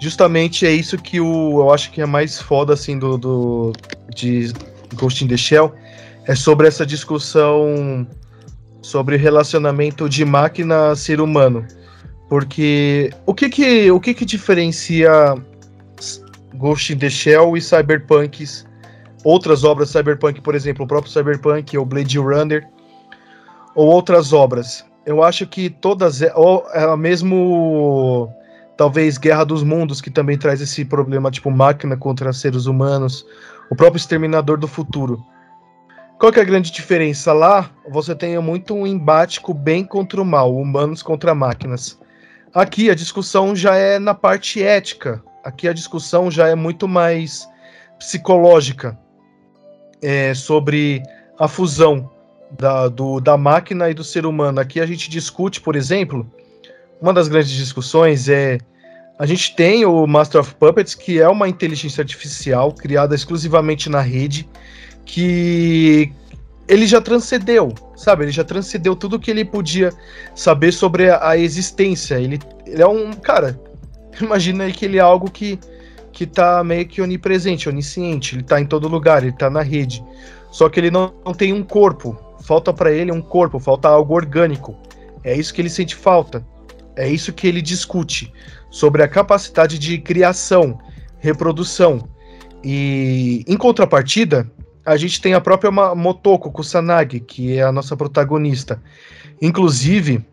[0.00, 3.72] justamente é isso que o, eu acho que é mais foda, assim, do, do
[4.14, 4.52] de
[4.94, 5.74] Ghost in the Shell,
[6.26, 8.06] é sobre essa discussão
[8.82, 11.64] sobre relacionamento de máquina ser humano.
[12.28, 15.34] Porque o que que, o que, que diferencia
[16.54, 18.66] Ghost in the Shell e Cyberpunks,
[19.24, 22.66] outras obras Cyberpunk, por exemplo, o próprio Cyberpunk ou Blade Runner,
[23.74, 24.84] ou outras obras?
[25.04, 28.32] Eu acho que todas, ou é mesmo
[28.76, 33.26] talvez Guerra dos Mundos, que também traz esse problema, tipo máquina contra seres humanos,
[33.70, 35.24] o próprio Exterminador do Futuro.
[36.22, 37.32] Qual que é a grande diferença?
[37.32, 41.98] Lá você tem muito um embate com o bem contra o mal, humanos contra máquinas.
[42.54, 45.20] Aqui a discussão já é na parte ética.
[45.42, 47.48] Aqui a discussão já é muito mais
[47.98, 48.96] psicológica
[50.00, 51.02] é, sobre
[51.40, 52.08] a fusão
[52.52, 54.60] da, do, da máquina e do ser humano.
[54.60, 56.24] Aqui a gente discute, por exemplo,
[57.00, 58.58] uma das grandes discussões é
[59.18, 64.00] a gente tem o Master of Puppets, que é uma inteligência artificial criada exclusivamente na
[64.00, 64.48] rede
[65.04, 66.12] que
[66.68, 68.24] ele já transcendeu, sabe?
[68.24, 69.92] Ele já transcendeu tudo que ele podia
[70.34, 72.14] saber sobre a, a existência.
[72.16, 73.12] Ele, ele, é um.
[73.12, 73.60] Cara,
[74.20, 75.58] imagina aí que ele é algo que,
[76.12, 78.36] que tá meio que onipresente, onisciente.
[78.36, 80.04] Ele tá em todo lugar, ele tá na rede.
[80.50, 82.16] Só que ele não, não tem um corpo.
[82.40, 84.76] Falta para ele um corpo, falta algo orgânico.
[85.24, 86.44] É isso que ele sente falta.
[86.96, 88.32] É isso que ele discute
[88.70, 90.78] sobre a capacidade de criação,
[91.18, 92.08] reprodução.
[92.64, 94.50] E em contrapartida,
[94.84, 98.82] a gente tem a própria Motoko Kusanagi, que é a nossa protagonista.
[99.40, 100.24] Inclusive,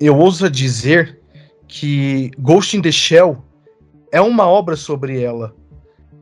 [0.00, 1.18] eu ouso dizer
[1.66, 3.42] que Ghost in the Shell
[4.10, 5.54] é uma obra sobre ela.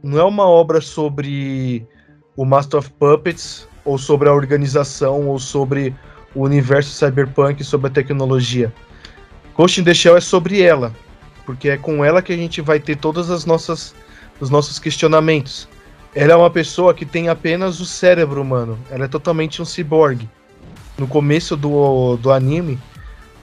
[0.03, 1.87] Não é uma obra sobre
[2.37, 5.95] o Master of Puppets, ou sobre a organização, ou sobre
[6.35, 8.73] o universo cyberpunk, sobre a tecnologia.
[9.57, 10.95] Ghost in the Shell é sobre ela,
[11.47, 13.95] porque é com ela que a gente vai ter todas as nossas
[14.39, 15.69] os nossos questionamentos.
[16.17, 18.79] Ela é uma pessoa que tem apenas o cérebro humano.
[18.91, 20.27] Ela é totalmente um ciborgue.
[20.97, 22.79] No começo do, do anime,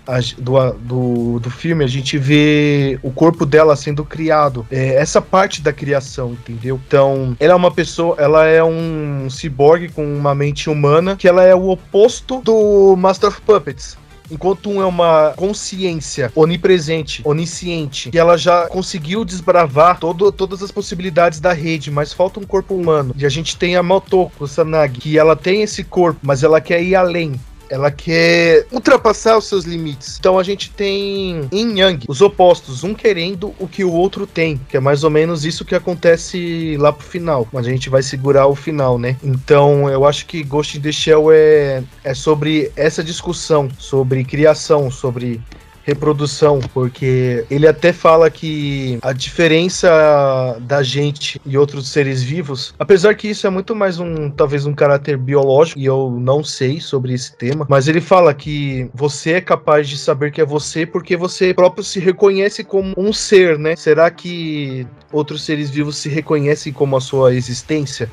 [0.08, 4.66] a, do, do, do filme, a gente vê o corpo dela sendo criado.
[4.72, 6.82] É, essa parte da criação, entendeu?
[6.88, 11.44] Então, ela é uma pessoa, ela é um ciborgue com uma mente humana, que ela
[11.44, 13.96] é o oposto do Master of Puppets.
[14.34, 20.72] Enquanto um é uma consciência onipresente, onisciente, que ela já conseguiu desbravar todo, todas as
[20.72, 23.14] possibilidades da rede, mas falta um corpo humano.
[23.16, 26.82] E a gente tem a Motoko Sanagi, que ela tem esse corpo, mas ela quer
[26.82, 27.40] ir além.
[27.74, 30.18] Ela quer ultrapassar os seus limites.
[30.20, 34.60] Então a gente tem em Yang os opostos, um querendo o que o outro tem,
[34.70, 37.48] que é mais ou menos isso que acontece lá pro final.
[37.52, 39.18] Mas a gente vai segurar o final, né?
[39.24, 44.92] Então eu acho que Ghost in the Shell é, é sobre essa discussão sobre criação,
[44.92, 45.42] sobre
[45.84, 53.14] reprodução, porque ele até fala que a diferença da gente e outros seres vivos, apesar
[53.16, 57.14] que isso é muito mais um, talvez um caráter biológico, e eu não sei sobre
[57.14, 61.18] esse tema, mas ele fala que você é capaz de saber que é você porque
[61.18, 63.76] você próprio se reconhece como um ser, né?
[63.76, 68.10] Será que outros seres vivos se reconhecem como a sua existência?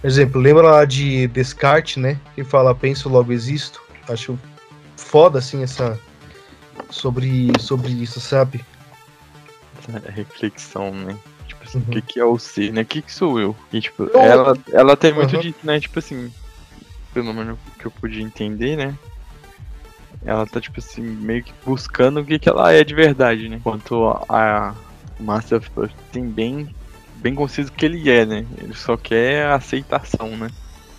[0.00, 2.18] Por exemplo, lembra lá de Descartes, né?
[2.34, 3.80] Que fala penso logo existo.
[4.08, 4.38] Acho
[4.96, 5.98] foda assim essa
[6.90, 8.64] sobre, sobre isso, sabe?
[10.04, 11.16] É reflexão, né?
[11.46, 11.84] Tipo assim, uhum.
[11.84, 12.82] o que, que é o ser, né?
[12.82, 13.56] O que, que sou eu?
[13.72, 14.20] E, tipo, eu...
[14.20, 15.40] ela, ela tem muito uhum.
[15.40, 15.80] disso, né?
[15.80, 16.30] Tipo assim,
[17.14, 18.94] pelo menos que eu pude entender, né?
[20.24, 23.56] Ela tá, tipo assim, meio que buscando o que, que ela é de verdade, né?
[23.56, 24.74] Enquanto a, a
[25.18, 26.74] Master of Puppets tem bem,
[27.16, 28.46] bem conciso que ele é, né?
[28.58, 30.50] Ele só quer a aceitação, né?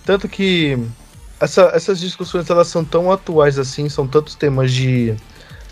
[0.06, 0.78] Tanto que
[1.40, 5.16] essa, essas discussões elas são tão atuais assim, são tantos temas de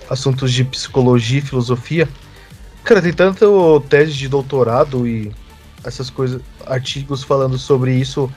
[0.10, 2.08] assuntos de psicologia e filosofia.
[2.84, 5.32] Cara, tem tanto tese de doutorado e
[5.84, 8.32] essas coisas, artigos falando sobre isso,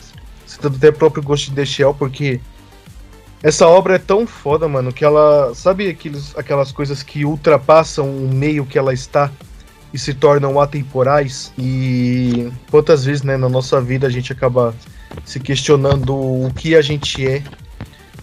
[0.46, 2.40] citando até o próprio Ghost in the Shell, porque
[3.42, 5.54] essa obra é tão foda, mano, que ela.
[5.54, 9.30] Sabe aqueles, aquelas coisas que ultrapassam o meio que ela está
[9.94, 11.52] e se tornam atemporais?
[11.59, 14.74] E quantas vezes, né, na nossa vida a gente acaba
[15.24, 17.42] se questionando o que a gente é.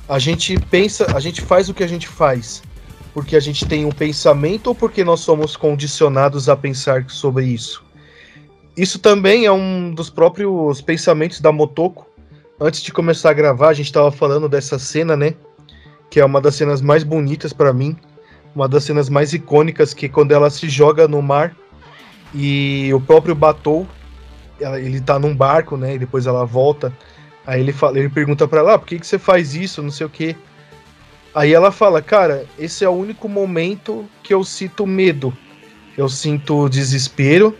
[0.07, 2.61] A gente pensa, a gente faz o que a gente faz
[3.17, 7.83] porque a gente tem um pensamento ou porque nós somos condicionados a pensar sobre isso?
[8.77, 12.05] Isso também é um dos próprios pensamentos da Motoko.
[12.61, 15.33] Antes de começar a gravar, a gente estava falando dessa cena, né?
[16.11, 17.97] Que é uma das cenas mais bonitas para mim
[18.53, 21.55] uma das cenas mais icônicas que quando ela se joga no mar
[22.35, 23.87] e o próprio Batou,
[24.79, 25.95] ele tá num barco, né?
[25.95, 26.93] E depois ela volta.
[27.47, 29.81] Aí ele fala, ele pergunta para ela, ah, por que, que você faz isso?
[29.81, 30.35] Não sei o quê.
[31.37, 35.31] Aí ela fala, cara, esse é o único momento que eu sinto medo.
[35.95, 37.55] Eu sinto desespero,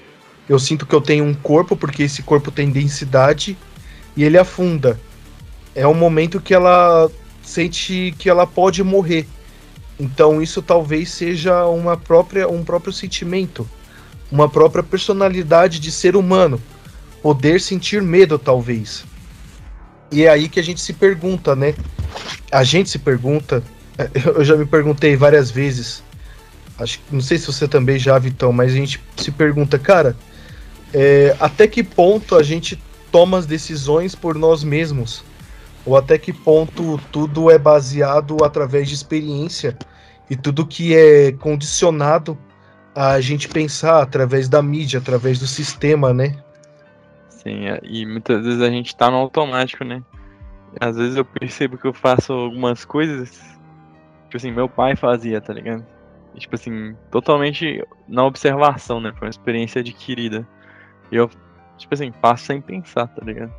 [0.50, 3.56] eu sinto que eu tenho um corpo, porque esse corpo tem densidade,
[4.16, 5.00] e ele afunda.
[5.76, 7.08] É um momento que ela
[7.44, 9.28] sente que ela pode morrer.
[10.00, 13.70] Então isso talvez seja uma própria, um próprio sentimento,
[14.32, 16.60] uma própria personalidade de ser humano,
[17.22, 19.06] poder sentir medo talvez.
[20.12, 21.74] E é aí que a gente se pergunta, né?
[22.52, 23.64] A gente se pergunta,
[24.36, 26.04] eu já me perguntei várias vezes.
[26.80, 30.16] Acho, não sei se você também já, Vitão, mas a gente se pergunta, cara,
[30.94, 35.24] é, até que ponto a gente toma as decisões por nós mesmos?
[35.86, 39.78] Ou até que ponto tudo é baseado através de experiência
[40.30, 42.38] e tudo que é condicionado
[42.94, 46.36] a gente pensar através da mídia, através do sistema, né?
[47.48, 50.04] Sim, é, e muitas vezes a gente tá no automático, né?
[50.82, 53.40] Às vezes eu percebo que eu faço algumas coisas,
[54.26, 55.86] tipo assim, meu pai fazia, tá ligado?
[56.36, 59.14] E, tipo assim, totalmente na observação, né?
[59.14, 60.46] Foi uma experiência adquirida.
[61.10, 61.30] E eu,
[61.78, 63.54] tipo assim, passo sem pensar, tá ligado?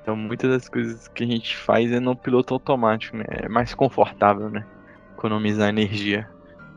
[0.00, 3.26] Então muitas das coisas que a gente faz é no piloto automático, né?
[3.28, 4.64] É mais confortável, né?
[5.12, 6.26] Economizar energia.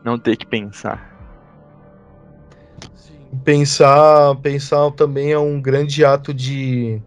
[0.04, 1.10] Não ter que pensar.
[2.94, 3.13] Sim.
[3.42, 7.00] Pensar, pensar também é um grande ato de,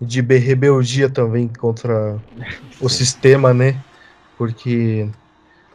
[0.00, 2.18] de rebeldia também contra
[2.80, 3.78] o sistema, né?
[4.38, 5.08] Porque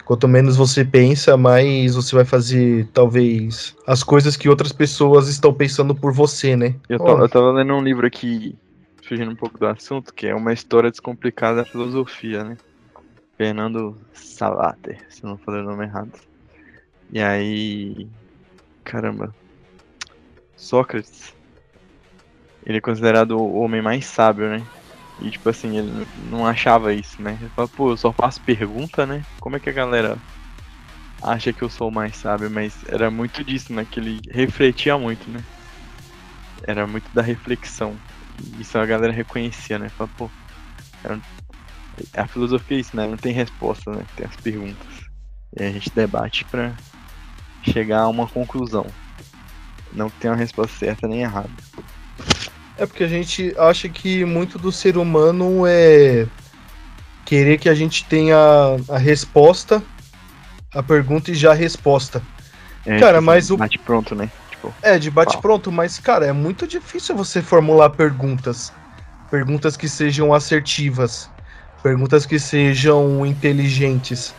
[0.05, 5.51] Quanto menos você pensa, mais você vai fazer, talvez, as coisas que outras pessoas estão
[5.51, 6.75] pensando por você, né?
[6.87, 8.55] Eu, tô, eu tava lendo um livro aqui,
[9.01, 12.55] fugindo um pouco do assunto, que é uma história descomplicada da filosofia, né?
[13.35, 16.11] Fernando Salater, se não falei o nome errado.
[17.11, 18.07] E aí.
[18.83, 19.33] Caramba.
[20.55, 21.33] Sócrates.
[22.65, 24.65] Ele é considerado o homem mais sábio, né?
[25.21, 27.37] E tipo assim, ele não achava isso, né?
[27.39, 29.21] Ele fala, pô, eu só faço pergunta, né?
[29.39, 30.17] Como é que a galera
[31.21, 32.49] acha que eu sou mais sábio?
[32.49, 33.85] Mas era muito disso, né?
[33.89, 35.41] Que ele refletia muito, né?
[36.63, 37.95] Era muito da reflexão.
[38.59, 39.87] Isso a galera reconhecia, né?
[39.89, 40.29] Fala, pô,
[41.03, 41.19] era...
[42.17, 43.07] a filosofia é isso, né?
[43.07, 44.03] Não tem resposta, né?
[44.17, 44.87] Tem as perguntas.
[45.57, 46.73] E a gente debate pra
[47.63, 48.85] chegar a uma conclusão.
[49.95, 51.49] Não tem uma resposta certa nem errada.
[52.77, 56.27] É porque a gente acha que muito do ser humano é
[57.25, 58.37] querer que a gente tenha
[58.89, 59.81] a resposta,
[60.73, 62.21] a pergunta e já a resposta.
[62.85, 63.57] É, cara, tipo, mas o.
[63.57, 64.29] Bate pronto, né?
[64.51, 68.73] Tipo, é, de bate pronto, mas, cara, é muito difícil você formular perguntas.
[69.31, 71.29] Perguntas que sejam assertivas.
[71.81, 74.33] Perguntas que sejam inteligentes.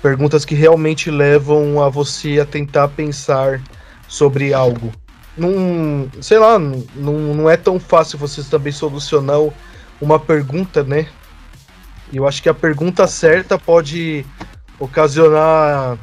[0.00, 3.60] Perguntas que realmente levam a você a tentar pensar
[4.10, 4.92] sobre algo
[5.36, 9.38] não, sei lá, não, não é tão fácil você também solucionar
[10.00, 11.08] uma pergunta, né?
[12.12, 14.24] Eu acho que a pergunta certa pode
[14.78, 15.96] ocasionar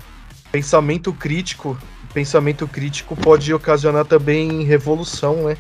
[0.51, 1.77] pensamento crítico.
[2.13, 5.57] Pensamento crítico pode ocasionar também revolução, né?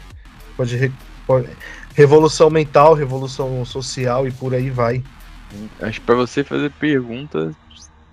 [0.55, 0.91] Pode, re,
[1.25, 1.49] pode
[1.93, 5.03] revolução mental, revolução social e por aí vai.
[5.81, 7.53] Acho que para você fazer perguntas,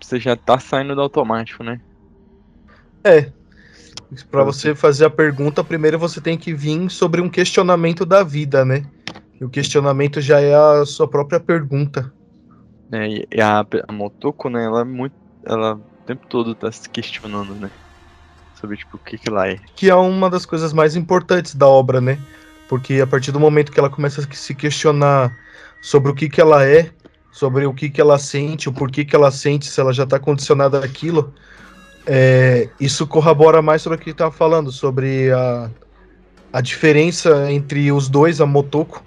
[0.01, 1.81] você já tá saindo do automático, né?
[3.05, 3.31] É,
[4.23, 8.65] para você fazer a pergunta, primeiro você tem que vir sobre um questionamento da vida,
[8.65, 8.85] né?
[9.41, 12.13] E o questionamento já é a sua própria pergunta.
[12.93, 15.15] É, e a, a Motoko, né, ela é muito.
[15.45, 17.71] Ela o tempo todo tá se questionando, né?
[18.61, 19.59] Sobre tipo, o que, que ela é.
[19.75, 22.19] Que é uma das coisas mais importantes da obra, né?
[22.69, 25.35] Porque a partir do momento que ela começa a se questionar
[25.81, 26.91] sobre o que, que ela é,
[27.33, 30.21] sobre o que, que ela sente, o porquê que ela sente, se ela já tá
[30.21, 31.35] condicionada àquilo,
[32.07, 35.71] é, isso corrobora mais sobre o que estava falando, sobre a,
[36.53, 39.03] a diferença entre os dois, a Motoko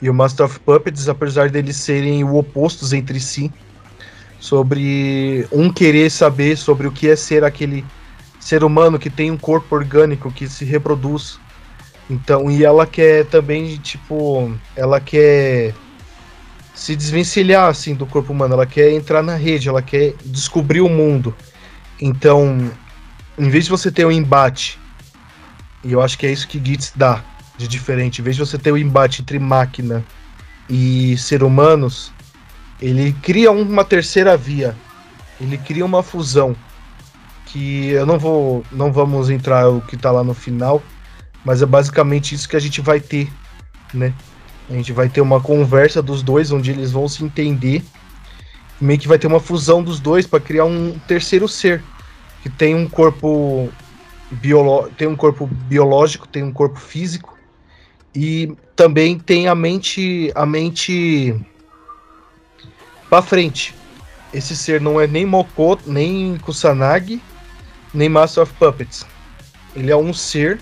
[0.00, 3.52] e o Master of Puppets, apesar deles serem opostos entre si,
[4.38, 7.84] sobre um querer saber sobre o que é ser aquele
[8.38, 11.40] ser humano que tem um corpo orgânico que se reproduz.
[12.08, 15.74] Então, e ela quer também, tipo, ela quer
[16.72, 20.88] se desvencilhar assim do corpo humano, ela quer entrar na rede, ela quer descobrir o
[20.88, 21.34] mundo.
[22.00, 22.70] Então,
[23.38, 24.78] em vez de você ter um embate,
[25.82, 27.22] e eu acho que é isso que Gitz dá
[27.56, 30.04] de diferente, em vez de você ter o um embate entre máquina
[30.68, 32.12] e ser humanos,
[32.80, 34.76] ele cria uma terceira via.
[35.40, 36.56] Ele cria uma fusão
[37.46, 40.82] que eu não vou, não vamos entrar o que tá lá no final,
[41.44, 43.30] mas é basicamente isso que a gente vai ter,
[43.94, 44.12] né?
[44.68, 47.84] A gente vai ter uma conversa dos dois onde eles vão se entender
[48.80, 51.82] meio que vai ter uma fusão dos dois para criar um terceiro ser.
[52.42, 53.70] que tem um corpo
[54.96, 57.36] tem um corpo biológico, tem um corpo físico
[58.14, 61.34] e também tem a mente a mente
[63.08, 63.74] para frente.
[64.32, 67.22] Esse ser não é nem Mokoto, nem Kusanagi,
[67.94, 69.06] nem Master of Puppets.
[69.74, 70.60] Ele é um ser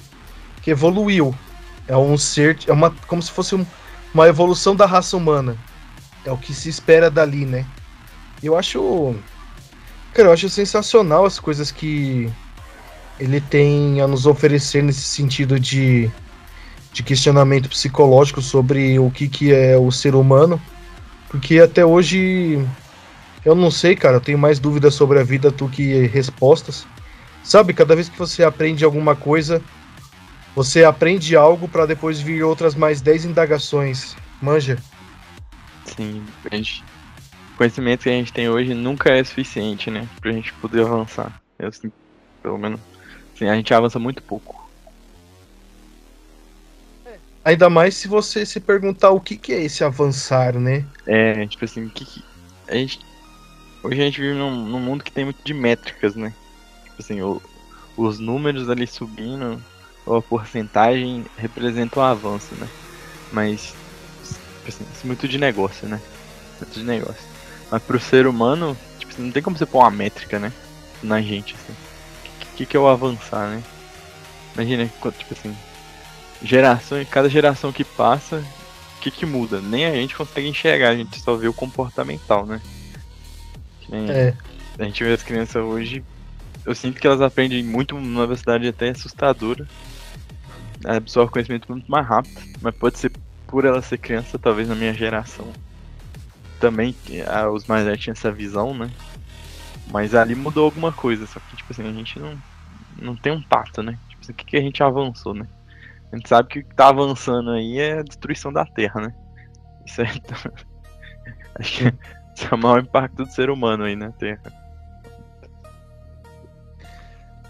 [0.62, 1.35] que evoluiu.
[1.87, 3.67] É um ser, é uma como se fosse um,
[4.12, 5.57] uma evolução da raça humana.
[6.25, 7.67] É o que se espera dali, né?
[8.47, 9.15] Eu acho
[10.15, 12.31] Cara, eu acho sensacional as coisas que
[13.19, 16.09] ele tem a nos oferecer nesse sentido de,
[16.93, 20.63] de questionamento psicológico sobre o que, que é o ser humano.
[21.29, 22.65] Porque até hoje
[23.45, 26.87] eu não sei, cara, eu tenho mais dúvidas sobre a vida do que respostas.
[27.43, 29.61] Sabe, cada vez que você aprende alguma coisa,
[30.55, 34.17] você aprende algo para depois vir outras mais 10 indagações.
[34.41, 34.79] Manja?
[35.97, 36.94] Sim, o
[37.57, 40.09] conhecimento que a gente tem hoje nunca é suficiente, né?
[40.21, 41.41] Pra gente poder avançar.
[41.59, 41.91] Eu, assim,
[42.43, 42.81] pelo menos,
[43.35, 44.63] assim, a gente avança muito pouco.
[47.45, 50.85] Ainda mais se você se perguntar o que, que é esse avançar, né?
[51.07, 52.25] É, tipo assim, o que, que
[52.67, 52.99] a gente
[53.85, 56.33] hoje a gente vive num, num, mundo que tem muito de métricas, né?
[56.85, 57.41] Tipo assim, o,
[57.97, 59.63] os números ali subindo,
[60.07, 62.67] ou a porcentagem representam o avanço, né?
[63.31, 63.75] Mas,
[64.57, 66.01] tipo assim, isso é muito de negócio, né?
[66.59, 67.34] Muito de negócio.
[67.75, 70.53] Mas pro ser humano, tipo, não tem como você pôr uma métrica, né?
[71.03, 71.72] Na gente, assim.
[71.72, 73.61] O que, que é o avançar, né?
[74.55, 75.57] Imagina, tipo assim,
[76.41, 78.45] geração, cada geração que passa,
[78.97, 79.61] o que, que muda?
[79.61, 82.61] Nem a gente consegue enxergar, a gente só vê o comportamental, né?
[83.91, 84.35] é.
[84.79, 86.05] A gente vê as crianças hoje,
[86.64, 89.66] eu sinto que elas aprendem muito numa velocidade até assustadora.
[90.85, 93.11] Absorve conhecimento muito mais rápido, mas pode ser
[93.49, 95.53] por ela ser criança, talvez na minha geração
[96.65, 96.97] também
[97.27, 98.91] ah, os mais velhos tinham essa visão, né?
[99.93, 102.39] Mas ali mudou alguma coisa, só que tipo assim, a gente não,
[102.99, 103.99] não tem um tato, né?
[104.09, 105.47] Tipo assim, o que, que a gente avançou, né?
[106.11, 109.15] A gente sabe que o que tá avançando aí é a destruição da Terra, né?
[109.85, 110.07] Isso é.
[111.57, 114.41] Acho que é o maior impacto do ser humano aí na Terra.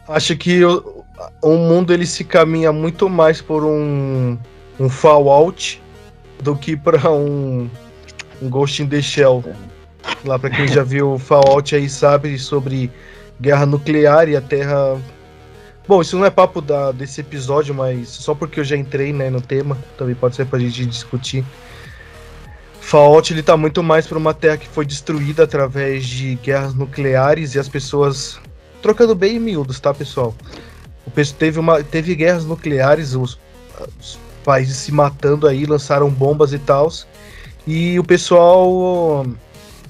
[0.09, 1.05] Acho que o,
[1.41, 4.37] o mundo ele se caminha muito mais por um,
[4.81, 5.81] um fallout
[6.43, 7.71] do que para um
[8.41, 9.45] um Ghost in the Shell.
[10.25, 12.91] Lá para quem já viu Fallout aí sabe sobre
[13.41, 15.01] guerra nuclear e a Terra.
[15.87, 19.29] Bom, isso não é papo da, desse episódio, mas só porque eu já entrei né,
[19.29, 21.45] no tema, também pode ser pra gente discutir.
[22.81, 27.55] Fallout ele tá muito mais para uma terra que foi destruída através de guerras nucleares
[27.55, 28.39] e as pessoas
[28.83, 30.35] trocando bem em miúdos, tá, pessoal?
[31.07, 33.39] O teve uma teve guerras nucleares, os,
[33.99, 36.91] os países se matando aí, lançaram bombas e tal.
[37.67, 39.27] E o pessoal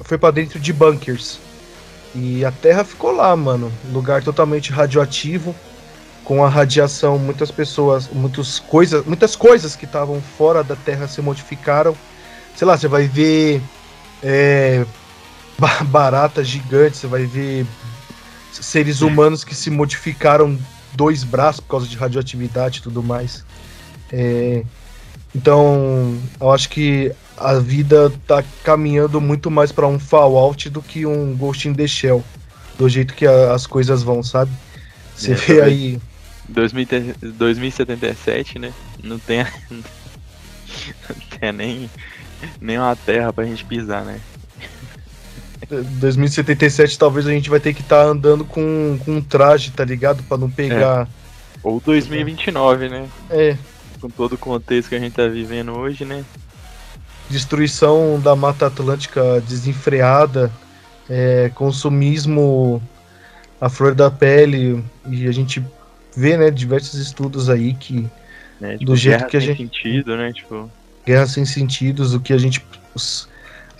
[0.01, 1.39] foi para dentro de bunkers.
[2.14, 3.72] E a Terra ficou lá, mano.
[3.93, 5.55] Lugar totalmente radioativo.
[6.25, 11.20] Com a radiação, muitas pessoas, muitas coisas, muitas coisas que estavam fora da Terra se
[11.20, 11.95] modificaram.
[12.57, 13.61] Sei lá, você vai ver
[14.22, 14.87] é,
[15.85, 17.66] baratas gigantes, você vai ver
[18.53, 20.59] seres humanos que se modificaram
[20.95, 23.45] dois braços por causa de radioatividade e tudo mais.
[24.12, 24.64] É,
[25.35, 31.05] então, eu acho que a vida tá caminhando muito mais para um Fallout do que
[31.05, 32.24] um Ghost in the Shell.
[32.78, 34.53] Do jeito que a, as coisas vão, sabe?
[35.16, 36.01] Você é, vê aí.
[36.49, 38.72] 2077, né?
[39.03, 39.82] Não tem, não
[41.39, 41.91] tem nem,
[42.61, 44.20] nem uma terra pra gente pisar, né?
[45.70, 49.85] 2077 talvez a gente vai ter que estar tá andando com, com um traje, tá
[49.85, 50.22] ligado?
[50.24, 51.05] Pra não pegar.
[51.05, 51.07] É.
[51.62, 53.09] Ou 2029, né?
[53.30, 53.57] É.
[54.05, 56.23] Com todo o contexto que a gente tá vivendo hoje, né?
[57.31, 60.53] destruição da Mata Atlântica desenfreada,
[61.09, 62.83] é, consumismo
[63.59, 65.65] à flor da pele, e a gente
[66.15, 68.07] vê, né, diversos estudos aí que
[68.61, 70.71] é, tipo, do jeito que a gente sentido, né, tipo
[71.07, 72.63] guerra sem sentidos, o que a gente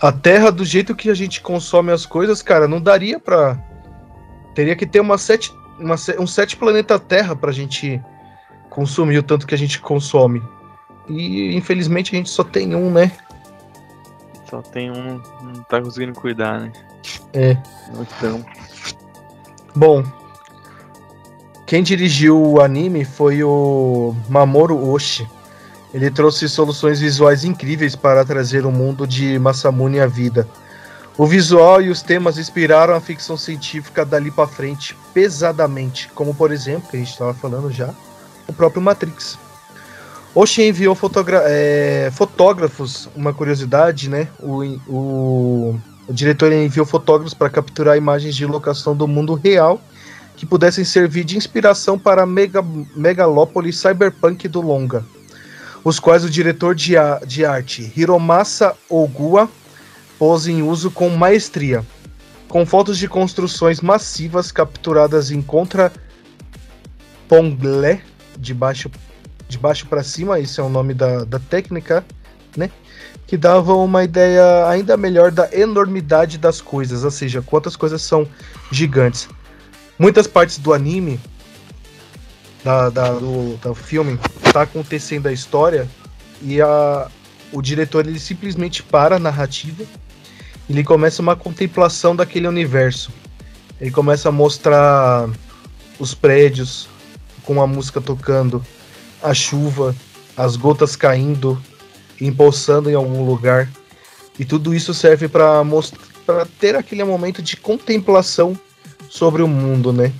[0.01, 3.59] a Terra do jeito que a gente consome as coisas, cara, não daria para
[4.55, 8.01] teria que ter uma sete uma, um sete planeta Terra pra gente
[8.75, 10.43] consumir o tanto que a gente consome.
[11.07, 13.09] E infelizmente a gente só tem um, né?
[14.49, 16.71] Só tem um, não tá conseguindo cuidar, né?
[17.33, 17.57] É.
[17.93, 18.45] Então.
[19.73, 20.03] Bom,
[21.65, 25.27] quem dirigiu o anime foi o Mamoru Oshii.
[25.93, 30.45] Ele trouxe soluções visuais incríveis para trazer o mundo de Masamune à vida.
[31.17, 36.51] O visual e os temas inspiraram a ficção científica dali para frente pesadamente, como por
[36.51, 37.93] exemplo, que a gente estava falando já,
[38.47, 39.37] o próprio Matrix.
[40.33, 40.97] Oxi enviou
[41.45, 44.27] é, fotógrafos, uma curiosidade, né?
[44.39, 49.79] O, o, o diretor enviou fotógrafos para capturar imagens de locação do mundo real
[50.35, 52.61] que pudessem servir de inspiração para a mega,
[52.95, 55.05] megalópole cyberpunk do longa,
[55.83, 59.49] os quais o diretor de, a, de arte Hiromasa Ogua
[60.19, 61.85] pôs em uso com maestria,
[62.49, 65.91] com fotos de construções massivas capturadas em contra
[67.27, 68.01] Ponglé,
[68.37, 68.89] de baixo,
[69.47, 72.05] de baixo para cima, esse é o nome da, da técnica,
[72.55, 72.69] né?
[73.27, 78.27] Que davam uma ideia ainda melhor da enormidade das coisas, ou seja, quantas coisas são
[78.71, 79.27] gigantes.
[79.97, 81.19] Muitas partes do anime,
[82.63, 84.19] da, da do, do filme,
[84.51, 85.87] tá acontecendo a história
[86.41, 87.07] e a,
[87.51, 89.83] o diretor ele simplesmente para a narrativa
[90.69, 93.11] ele começa uma contemplação daquele universo.
[93.79, 95.29] Ele começa a mostrar
[95.99, 96.87] os prédios
[97.45, 98.65] com a música tocando,
[99.21, 99.95] a chuva,
[100.35, 101.61] as gotas caindo,
[102.19, 103.69] empoçando em algum lugar.
[104.37, 105.63] E tudo isso serve para
[106.25, 108.59] para ter aquele momento de contemplação
[109.07, 110.11] sobre o mundo, né?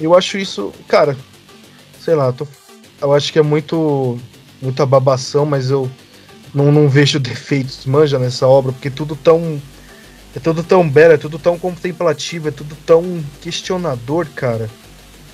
[0.00, 1.16] Eu acho isso, cara,
[2.00, 2.48] sei lá, tô,
[3.00, 4.18] eu acho que é muito
[4.60, 5.88] muita babação, mas eu
[6.54, 9.60] não, não vejo defeitos, manja, nessa obra, porque tudo tão.
[10.36, 14.68] É tudo tão belo, é tudo tão contemplativo, é tudo tão questionador, cara.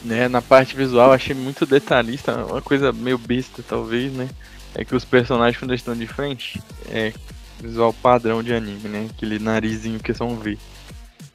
[0.03, 4.28] Né na parte visual achei muito detalhista, uma coisa meio besta talvez, né?
[4.74, 7.12] É que os personagens quando eles estão de frente, é
[7.61, 9.09] visual padrão de anime, né?
[9.11, 10.59] Aquele narizinho que são ver.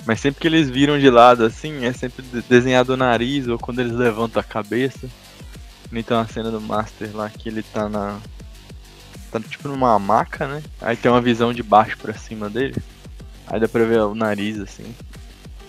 [0.06, 3.80] Mas sempre que eles viram de lado assim, é sempre desenhado o nariz ou quando
[3.80, 5.10] eles levantam a cabeça.
[5.92, 8.20] Então a cena do Master lá que ele tá na
[9.32, 10.64] tá tipo numa maca, né?
[10.82, 12.76] Aí tem uma visão de baixo para cima dele.
[13.48, 14.96] Aí dá pra ver o nariz, assim.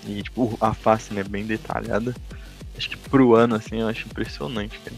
[0.07, 2.14] E tipo, a face, né, bem detalhada.
[2.77, 4.97] Acho que pro ano, assim, eu acho impressionante, cara.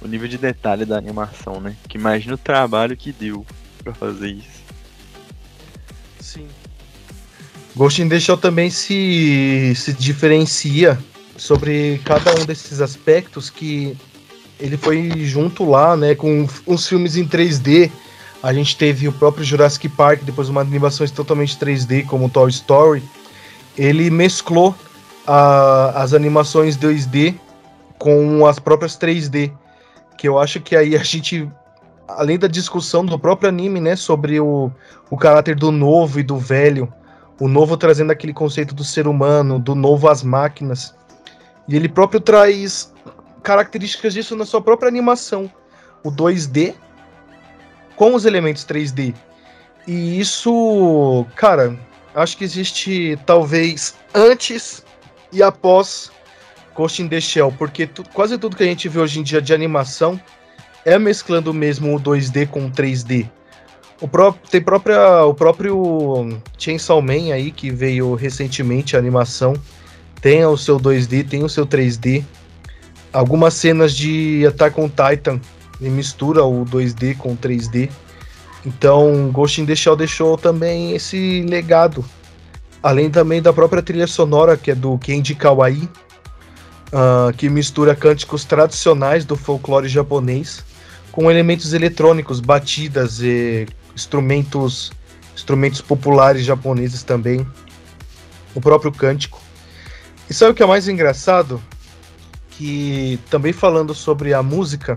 [0.00, 1.76] O nível de detalhe da animação, né?
[1.86, 3.44] Que imagina o trabalho que deu
[3.82, 4.60] para fazer isso.
[6.20, 6.46] Sim.
[7.76, 10.98] Ghost in the Shell também se, se diferencia
[11.36, 13.96] sobre cada um desses aspectos que
[14.58, 17.90] ele foi junto lá, né, com uns filmes em 3D.
[18.42, 23.02] A gente teve o próprio Jurassic Park, depois uma animação totalmente 3D, como Toy Story.
[23.76, 24.74] Ele mesclou
[25.32, 27.36] a, as animações 2D
[27.96, 29.52] com as próprias 3D,
[30.18, 31.48] que eu acho que aí a gente,
[32.08, 34.72] além da discussão do próprio anime, né, sobre o,
[35.08, 36.92] o caráter do novo e do velho,
[37.38, 40.96] o novo trazendo aquele conceito do ser humano, do novo às máquinas,
[41.68, 42.92] e ele próprio traz
[43.40, 45.48] características disso na sua própria animação.
[46.02, 46.74] O 2D
[47.94, 49.14] com os elementos 3D.
[49.86, 51.78] E isso, cara,
[52.16, 54.84] acho que existe talvez antes
[55.32, 56.10] e após
[56.74, 59.40] Ghost in the Shell, porque tu, quase tudo que a gente vê hoje em dia
[59.40, 60.20] de animação
[60.84, 63.28] é mesclando mesmo o 2D com o 3D.
[64.00, 69.54] O próprio, tem própria, o próprio Chainsaw Man aí, que veio recentemente a animação,
[70.22, 72.24] tem o seu 2D, tem o seu 3D
[73.12, 75.40] algumas cenas de Attack on Titan
[75.80, 77.90] e mistura o 2D com o 3D.
[78.64, 82.04] Então, Ghost in the Shell deixou também esse legado.
[82.82, 85.88] Além também da própria trilha sonora, que é do Kenji Kawai,
[86.92, 90.64] uh, que mistura cânticos tradicionais do folclore japonês
[91.12, 94.92] com elementos eletrônicos, batidas e instrumentos,
[95.34, 97.46] instrumentos populares japoneses também.
[98.54, 99.40] O próprio cântico.
[100.28, 101.60] E sabe o que é mais engraçado?
[102.60, 104.94] que também falando sobre a música.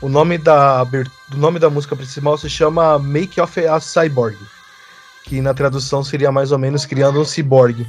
[0.00, 4.36] O nome da, do nome da música principal se chama Make of a Cyborg,
[5.24, 7.84] que na tradução seria mais ou menos criando um ciborgue.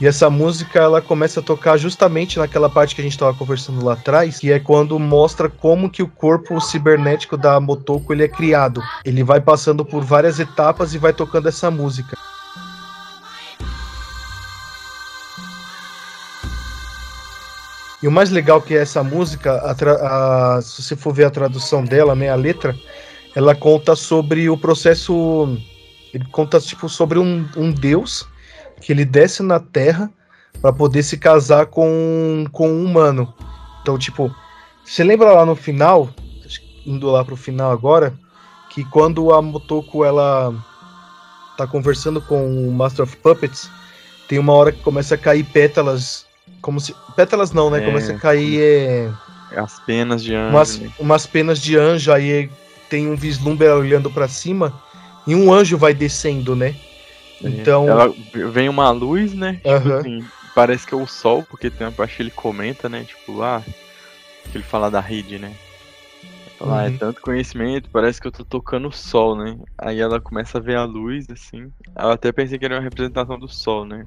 [0.00, 3.84] E essa música ela começa a tocar justamente naquela parte que a gente estava conversando
[3.84, 8.28] lá atrás, que é quando mostra como que o corpo cibernético da Motoko ele é
[8.28, 8.82] criado.
[9.04, 12.16] Ele vai passando por várias etapas e vai tocando essa música.
[18.02, 21.30] E o mais legal que é essa música, a a, se você for ver a
[21.30, 22.76] tradução dela, né, a letra,
[23.34, 25.58] ela conta sobre o processo,
[26.14, 28.26] ele conta tipo sobre um, um deus
[28.80, 30.10] que ele desce na Terra
[30.60, 33.34] para poder se casar com, com um humano.
[33.82, 34.32] Então, tipo,
[34.84, 36.08] você lembra lá no final,
[36.86, 38.14] indo lá pro final agora,
[38.70, 40.54] que quando a Motoko ela
[41.56, 43.68] tá conversando com o Master of Puppets,
[44.28, 46.27] tem uma hora que começa a cair pétalas,
[46.60, 47.82] como se pétalas não, né?
[47.82, 49.10] É, começa a cair é,
[49.56, 50.90] as penas de anjo, umas, né?
[50.98, 52.50] umas penas de anjo aí
[52.88, 54.72] tem um vislumbre olhando para cima
[55.26, 56.74] e um anjo vai descendo, né?
[57.40, 57.88] Então.
[57.88, 58.14] Ela
[58.50, 59.54] vem uma luz, né?
[59.54, 63.04] Tipo assim, parece que é o sol, porque tem uma parte que ele comenta, né?
[63.04, 63.62] Tipo, ah,
[64.50, 65.54] que ele fala da rede, né?
[66.58, 66.94] Falar, uhum.
[66.94, 69.56] é tanto conhecimento, parece que eu tô tocando o sol, né?
[69.76, 71.70] Aí ela começa a ver a luz, assim.
[71.96, 74.04] Eu até pensei que era uma representação do sol, né?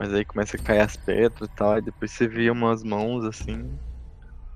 [0.00, 3.22] Mas aí começa a cair as pedras e tal, e depois você vê umas mãos,
[3.22, 3.70] assim.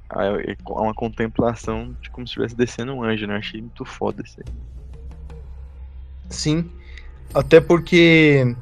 [0.09, 3.36] Aí é uma contemplação de como se estivesse descendo um anjo, né?
[3.36, 4.53] Achei muito foda isso aí.
[6.30, 6.70] Sim.
[7.34, 8.57] Até porque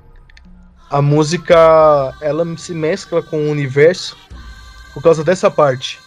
[0.91, 1.55] a música
[2.21, 4.19] ela se mescla com o universo
[4.93, 6.01] por causa dessa parte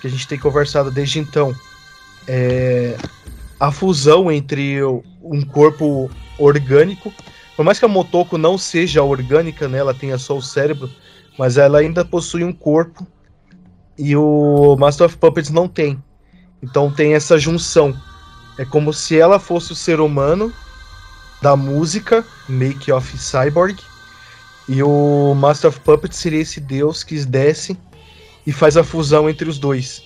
[0.00, 1.54] que a gente tem conversado desde então.
[2.26, 2.96] É
[3.60, 7.12] a fusão entre um corpo orgânico,
[7.60, 10.90] por mais que a Motoko não seja orgânica, né, ela tenha só o cérebro,
[11.38, 13.06] mas ela ainda possui um corpo
[13.98, 16.02] e o Master of Puppets não tem.
[16.62, 17.94] Então tem essa junção.
[18.56, 20.50] É como se ela fosse o ser humano
[21.42, 23.78] da música, Make of Cyborg,
[24.66, 27.78] e o Master of Puppets seria esse deus que desce
[28.46, 30.02] e faz a fusão entre os dois.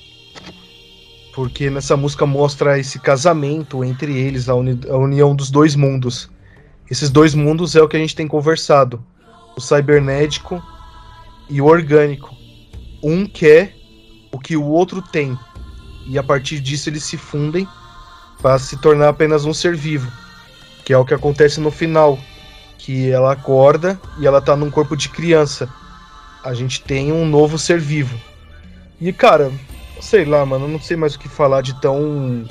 [1.33, 6.34] Porque nessa música mostra esse casamento entre eles, a, uni a união dos dois mundos.
[6.91, 9.05] Esses dois mundos é o que a gente tem conversado:
[9.57, 10.63] o cibernético
[11.49, 12.35] e o orgânico.
[13.03, 13.75] Um quer
[14.33, 15.39] o que o outro tem,
[16.07, 17.69] e a partir disso eles se fundem
[18.41, 20.11] para se tornar apenas um ser vivo,
[20.85, 22.19] que é o que acontece no final,
[22.79, 25.69] que ela acorda e ela tá num corpo de criança
[26.45, 28.21] a gente tem um novo ser vivo.
[29.01, 29.51] E, cara,
[30.01, 32.47] sei lá, mano, não sei mais o que falar de tão,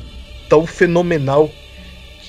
[0.49, 1.49] tão fenomenal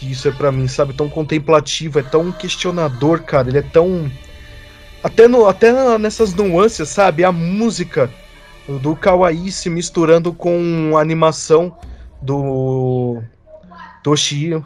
[0.04, 0.92] que isso é para mim, sabe?
[0.92, 3.48] Tão contemplativo, é tão questionador, cara.
[3.48, 4.10] Ele é tão.
[5.02, 7.24] Até, no, até nessas nuances, sabe?
[7.24, 8.10] A música
[8.68, 11.76] do Kawaii se misturando com a animação
[12.20, 13.22] do
[14.02, 14.64] Toshio.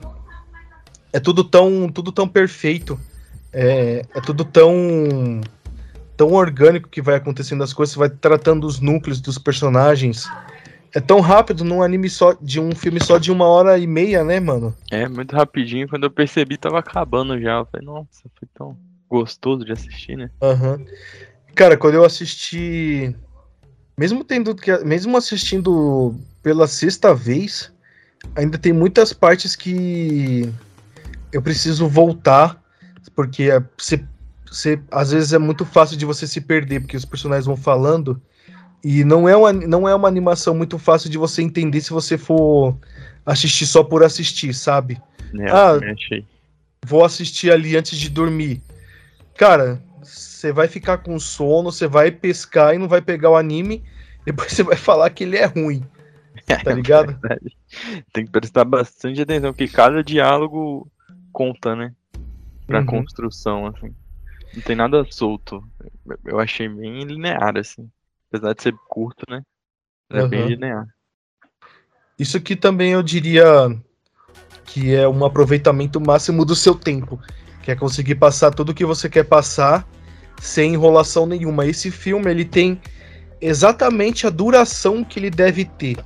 [1.12, 2.98] É tudo tão, tudo tão perfeito.
[3.52, 5.40] É, é tudo tão
[6.16, 10.28] tão orgânico que vai acontecendo as coisas, você vai tratando os núcleos dos personagens.
[10.94, 14.24] É tão rápido num anime só, de um filme só de uma hora e meia,
[14.24, 14.74] né, mano?
[14.90, 15.88] É, muito rapidinho.
[15.88, 17.58] Quando eu percebi, tava acabando já.
[17.58, 18.76] Eu falei, nossa, foi tão
[19.08, 20.30] gostoso de assistir, né?
[20.42, 20.76] Aham.
[20.76, 20.86] Uhum.
[21.54, 23.14] Cara, quando eu assisti.
[23.96, 24.76] Mesmo tendo que.
[24.84, 27.72] Mesmo assistindo pela sexta vez,
[28.34, 30.50] ainda tem muitas partes que
[31.32, 32.62] eu preciso voltar.
[33.14, 37.56] Porque você, às vezes é muito fácil de você se perder, porque os personagens vão
[37.56, 38.22] falando.
[38.82, 42.16] E não é, uma, não é uma animação muito fácil de você entender se você
[42.16, 42.76] for
[43.26, 45.00] assistir só por assistir, sabe?
[45.34, 45.78] É, ah,
[46.84, 48.62] vou assistir ali antes de dormir.
[49.36, 53.82] Cara, você vai ficar com sono, você vai pescar e não vai pegar o anime,
[54.24, 55.84] depois você vai falar que ele é ruim.
[56.64, 57.18] Tá ligado?
[57.30, 60.90] É Tem que prestar bastante atenção, porque cada diálogo
[61.30, 61.94] conta, né?
[62.66, 62.86] Pra uhum.
[62.86, 63.94] construção, assim.
[64.54, 65.62] Não tem nada solto.
[66.24, 67.90] Eu achei bem linear, assim.
[68.28, 69.42] Apesar de ser curto, né?
[70.10, 70.28] É uhum.
[70.28, 70.86] bem linear.
[72.18, 73.44] Isso aqui também eu diria
[74.64, 77.20] que é um aproveitamento máximo do seu tempo.
[77.62, 79.86] Que é conseguir passar tudo o que você quer passar
[80.40, 81.66] sem enrolação nenhuma.
[81.66, 82.80] Esse filme ele tem
[83.40, 85.96] exatamente a duração que ele deve ter.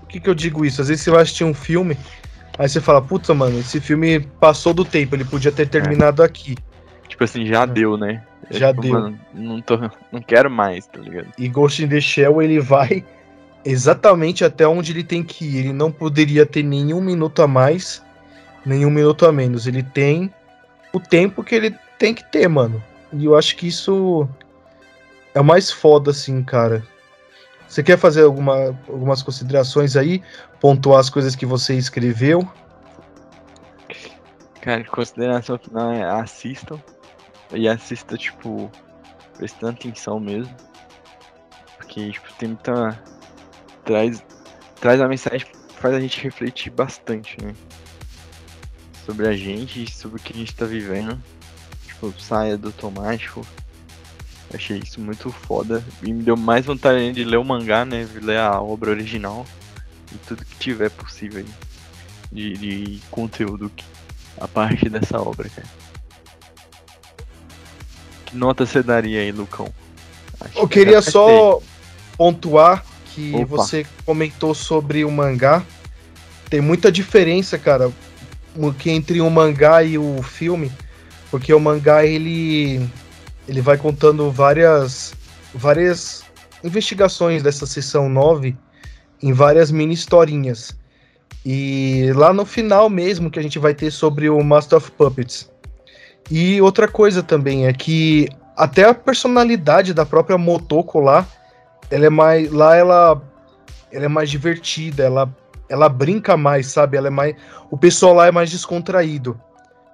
[0.00, 0.80] Por que, que eu digo isso?
[0.80, 1.96] Às vezes você vai assistir um filme,
[2.58, 6.26] aí você fala, puta, mano, esse filme passou do tempo, ele podia ter terminado é.
[6.26, 6.56] aqui.
[7.06, 7.72] Tipo assim, já uhum.
[7.72, 8.26] deu, né?
[8.50, 8.92] Já tipo, deu.
[8.92, 9.76] Mano, não, tô,
[10.10, 11.28] não quero mais, tá ligado?
[11.38, 13.04] E Ghost in the Shell, ele vai
[13.64, 15.56] exatamente até onde ele tem que ir.
[15.58, 18.02] Ele não poderia ter nenhum minuto a mais,
[18.64, 19.66] nenhum minuto a menos.
[19.66, 20.32] Ele tem
[20.92, 22.82] o tempo que ele tem que ter, mano.
[23.12, 24.28] E eu acho que isso
[25.34, 26.82] é o mais foda, assim, cara.
[27.66, 30.22] Você quer fazer alguma, algumas considerações aí?
[30.58, 32.48] Pontuar as coisas que você escreveu?
[34.62, 36.80] Cara, consideração final é assistam.
[37.52, 38.70] E assista, tipo,
[39.36, 40.54] prestando atenção mesmo.
[41.76, 43.00] Porque, tipo, tem muita.
[43.84, 44.22] Traz,
[44.80, 45.46] traz a mensagem
[45.78, 47.54] faz a gente refletir bastante, né?
[49.06, 51.18] Sobre a gente sobre o que a gente tá vivendo.
[51.86, 53.46] Tipo, saia do automático.
[54.52, 55.84] Achei isso muito foda.
[56.02, 58.06] E me deu mais vontade de ler o mangá, né?
[58.20, 59.46] Ler a obra original.
[60.12, 61.68] E tudo que tiver possível aí.
[62.30, 63.72] De, de conteúdo
[64.38, 65.87] a parte dessa obra, cara.
[68.28, 69.72] Que nota você daria aí, Lucão?
[70.40, 71.60] Acho eu que queria só
[72.16, 73.46] pontuar que Opa.
[73.46, 75.64] você comentou sobre o mangá.
[76.50, 77.90] Tem muita diferença, cara,
[78.78, 80.70] que entre o mangá e o filme,
[81.30, 82.86] porque o mangá ele
[83.46, 85.14] ele vai contando várias
[85.54, 86.22] várias
[86.62, 88.54] investigações dessa sessão 9
[89.22, 90.76] em várias mini historinhas.
[91.46, 95.50] E lá no final mesmo que a gente vai ter sobre o Master of Puppets.
[96.30, 101.26] E outra coisa também é que até a personalidade da própria Motoko lá,
[101.90, 103.22] ela é mais lá ela
[103.90, 105.34] ela é mais divertida, ela,
[105.68, 106.96] ela brinca mais, sabe?
[106.96, 107.34] Ela é mais.
[107.70, 109.40] O pessoal lá é mais descontraído.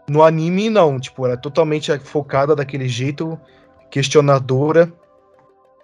[0.08, 3.38] No anime, não, tipo, ela é totalmente focada daquele jeito,
[3.90, 4.92] questionadora.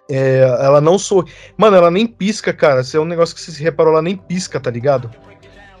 [0.09, 1.25] É, ela não sou.
[1.57, 2.81] Mano, ela nem pisca, cara.
[2.81, 5.09] Isso é um negócio que você se reparou, ela nem pisca, tá ligado?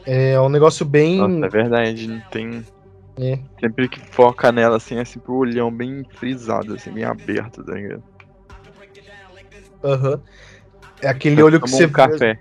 [0.05, 1.17] É um negócio bem.
[1.17, 2.65] Nossa, é verdade, não tem.
[3.17, 3.39] É.
[3.59, 7.73] Sempre que foca nela, assim, é sempre o olhão bem frisado, assim, bem aberto, tá
[7.73, 8.03] ligado?
[9.83, 10.11] Aham.
[10.11, 10.21] Uhum.
[11.01, 11.85] É aquele olho que você.
[11.85, 12.39] Um café.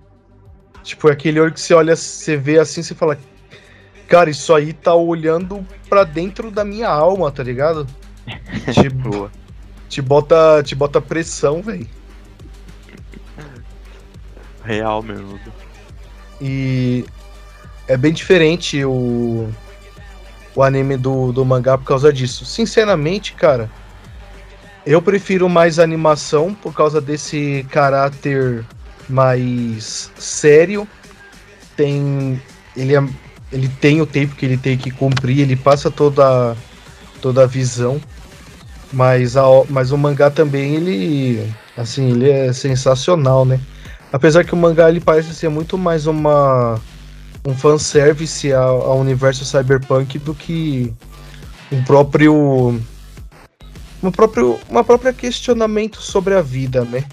[0.83, 3.19] Tipo, é aquele olho que você olha, você vê assim, você fala.
[4.07, 7.87] Cara, isso aí tá olhando pra dentro da minha alma, tá ligado?
[8.73, 9.31] tipo,
[9.89, 11.87] te bota, te bota pressão, velho.
[14.65, 15.41] Real mesmo.
[16.41, 17.05] E
[17.87, 19.49] é bem diferente o,
[20.61, 22.45] o anime do, do mangá por causa disso.
[22.45, 23.71] Sinceramente, cara,
[24.85, 28.65] eu prefiro mais animação por causa desse caráter
[29.09, 30.87] mais sério.
[31.77, 32.41] Tem.
[32.77, 33.03] Ele, é,
[33.51, 36.55] ele tem o tempo que ele tem que cumprir, ele passa toda,
[37.23, 38.01] toda a visão.
[38.93, 41.51] Mas, a, mas o mangá também, ele.
[41.77, 43.59] Assim, ele é sensacional, né?
[44.13, 46.79] Apesar que o mangá ele parece ser muito mais uma
[47.45, 50.93] um fanservice ao, ao universo cyberpunk do que
[51.73, 52.81] um próprio
[54.03, 57.05] um próprio uma própria questionamento sobre a vida, né?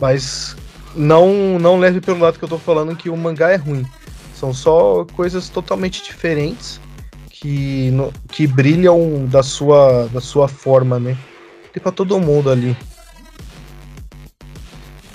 [0.00, 0.56] Mas
[0.94, 3.86] não não leve pelo lado que eu tô falando que o mangá é ruim.
[4.34, 6.78] São só coisas totalmente diferentes
[7.30, 11.16] que, no, que brilham da sua, da sua forma, né?
[11.72, 12.76] Tem pra todo mundo ali.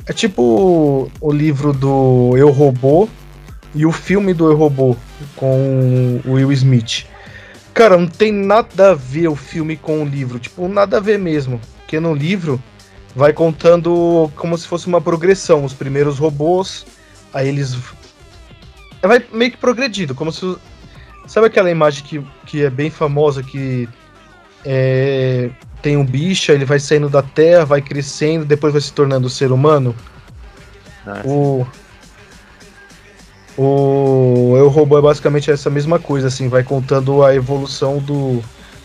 [0.06, 3.08] É tipo o livro do Eu Robô
[3.74, 4.96] e o filme do Eu Robô
[5.36, 7.06] com o Will Smith.
[7.74, 11.18] Cara, não tem nada a ver o filme com o livro, tipo, nada a ver
[11.18, 11.60] mesmo.
[11.78, 12.62] Porque no livro
[13.16, 16.86] vai contando como se fosse uma progressão, os primeiros robôs,
[17.34, 17.78] aí eles
[19.02, 20.56] vai meio que progredindo, como se
[21.28, 23.88] sabe aquela imagem que, que é bem famosa que
[24.66, 25.50] é,
[25.82, 29.52] tem um bicho, ele vai saindo da terra, vai crescendo, depois vai se tornando ser
[29.52, 29.96] humano.
[31.06, 31.66] Ah, o
[33.58, 38.42] o Eu Robô é basicamente essa mesma coisa, assim, vai contando a evolução do,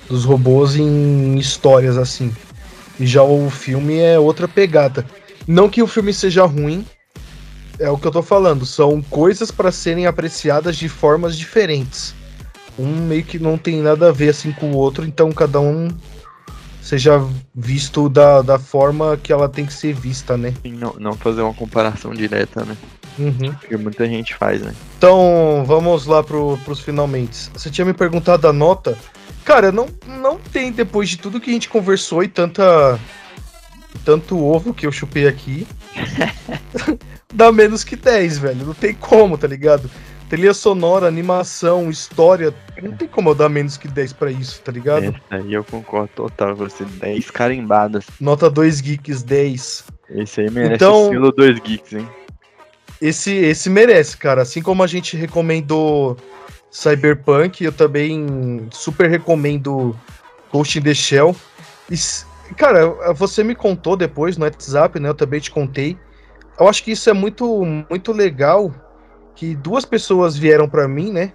[0.08, 2.34] dos robôs em histórias, assim.
[2.98, 5.04] E já o filme é outra pegada.
[5.46, 6.84] Não que o filme seja ruim,
[7.78, 12.14] é o que eu tô falando, são coisas para serem apreciadas de formas diferentes.
[12.78, 15.88] Um meio que não tem nada a ver assim com o outro, então cada um
[16.86, 17.20] seja
[17.52, 20.54] visto da, da forma que ela tem que ser vista, né?
[20.62, 22.76] Sim, não, não fazer uma comparação direta, né?
[23.18, 23.52] Uhum.
[23.54, 24.72] Porque muita gente faz, né?
[24.96, 27.50] Então, vamos lá pro, pros finalmente.
[27.52, 28.96] Você tinha me perguntado a nota.
[29.44, 33.00] Cara, não, não tem, depois de tudo que a gente conversou e tanta.
[34.04, 35.66] Tanto ovo que eu chupei aqui.
[37.34, 38.64] dá menos que 10, velho.
[38.64, 39.90] Não tem como, tá ligado?
[40.28, 42.52] Trilha sonora, animação, história.
[42.82, 45.04] Não tem como eu dar menos que 10 para isso, tá ligado?
[45.04, 46.84] Essa aí eu concordo total com você.
[46.84, 48.06] 10 carimbadas.
[48.20, 49.84] Nota 2 geeks, 10.
[50.10, 52.08] Esse aí merece então, o selo 2 geeks, hein?
[53.00, 54.42] Esse, esse merece, cara.
[54.42, 56.16] Assim como a gente recomendou
[56.72, 59.96] Cyberpunk, eu também super recomendo
[60.52, 61.36] Ghost in the Shell.
[61.88, 61.96] E,
[62.56, 65.08] cara, você me contou depois no WhatsApp, né?
[65.08, 65.96] Eu também te contei.
[66.58, 68.74] Eu acho que isso é muito, muito legal
[69.36, 71.32] que duas pessoas vieram para mim, né?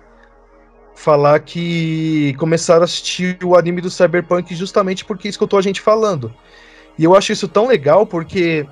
[0.96, 6.34] Falar que começaram a assistir o anime do Cyberpunk justamente porque escutou a gente falando.
[6.98, 8.68] E eu acho isso tão legal porque,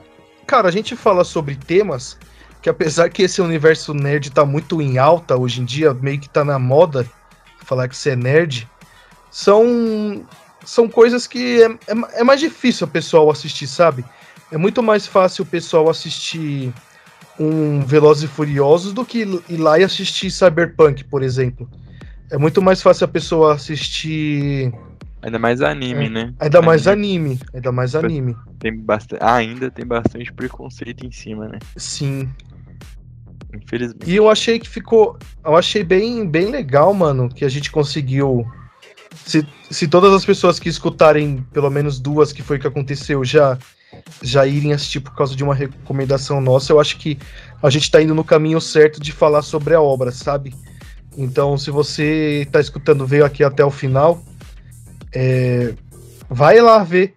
[0.45, 2.17] cara, a gente fala sobre temas
[2.61, 6.27] que apesar que esse universo nerd tá muito em alta hoje em dia, meio que
[6.27, 7.07] tá na moda
[7.69, 8.67] falar que você é nerd,
[9.29, 10.25] são
[10.65, 14.03] são coisas que é, é, é mais difícil o pessoal assistir, sabe?
[14.51, 16.73] É muito mais fácil o pessoal assistir
[17.39, 19.19] um Velozes e Furiosos do que
[19.49, 21.69] ir lá e assistir Cyberpunk, por exemplo.
[22.29, 24.71] É muito mais fácil a pessoa assistir.
[25.21, 26.33] Ainda mais anime, é, né?
[26.39, 26.67] Ainda anime.
[26.67, 27.39] mais anime.
[27.53, 28.35] Ainda mais anime.
[28.59, 29.23] Tem bastante.
[29.23, 31.59] Ah, ainda tem bastante preconceito em cima, né?
[31.75, 32.29] Sim.
[33.53, 34.09] Infelizmente.
[34.09, 35.17] E eu achei que ficou.
[35.43, 38.45] Eu achei bem, bem legal, mano, que a gente conseguiu.
[39.25, 43.23] Se, se todas as pessoas que escutarem, pelo menos duas, que foi o que aconteceu,
[43.25, 43.57] já
[44.21, 47.17] já irem assistir por causa de uma recomendação nossa, eu acho que
[47.61, 50.53] a gente está indo no caminho certo de falar sobre a obra, sabe?
[51.17, 54.23] Então, se você está escutando, veio aqui até o final,
[55.13, 55.73] é,
[56.29, 57.15] vai lá ver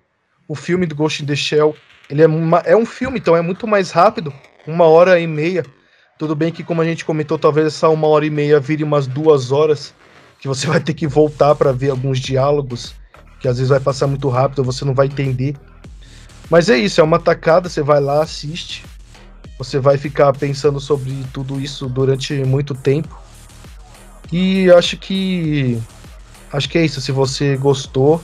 [0.49, 1.77] o filme do Ghost in the Shell.
[2.11, 4.33] Ele é, uma, é um filme, então é muito mais rápido,
[4.67, 5.65] uma hora e meia.
[6.19, 9.07] Tudo bem que, como a gente comentou, talvez essa uma hora e meia vire umas
[9.07, 9.95] duas horas,
[10.41, 12.95] que você vai ter que voltar para ver alguns diálogos,
[13.41, 15.55] que às vezes vai passar muito rápido, você não vai entender.
[16.51, 18.85] Mas é isso, é uma tacada, você vai lá, assiste.
[19.59, 23.21] Você vai ficar pensando sobre tudo isso durante muito tempo.
[24.33, 25.81] E acho que
[26.53, 27.01] acho que é isso.
[27.01, 28.23] Se você gostou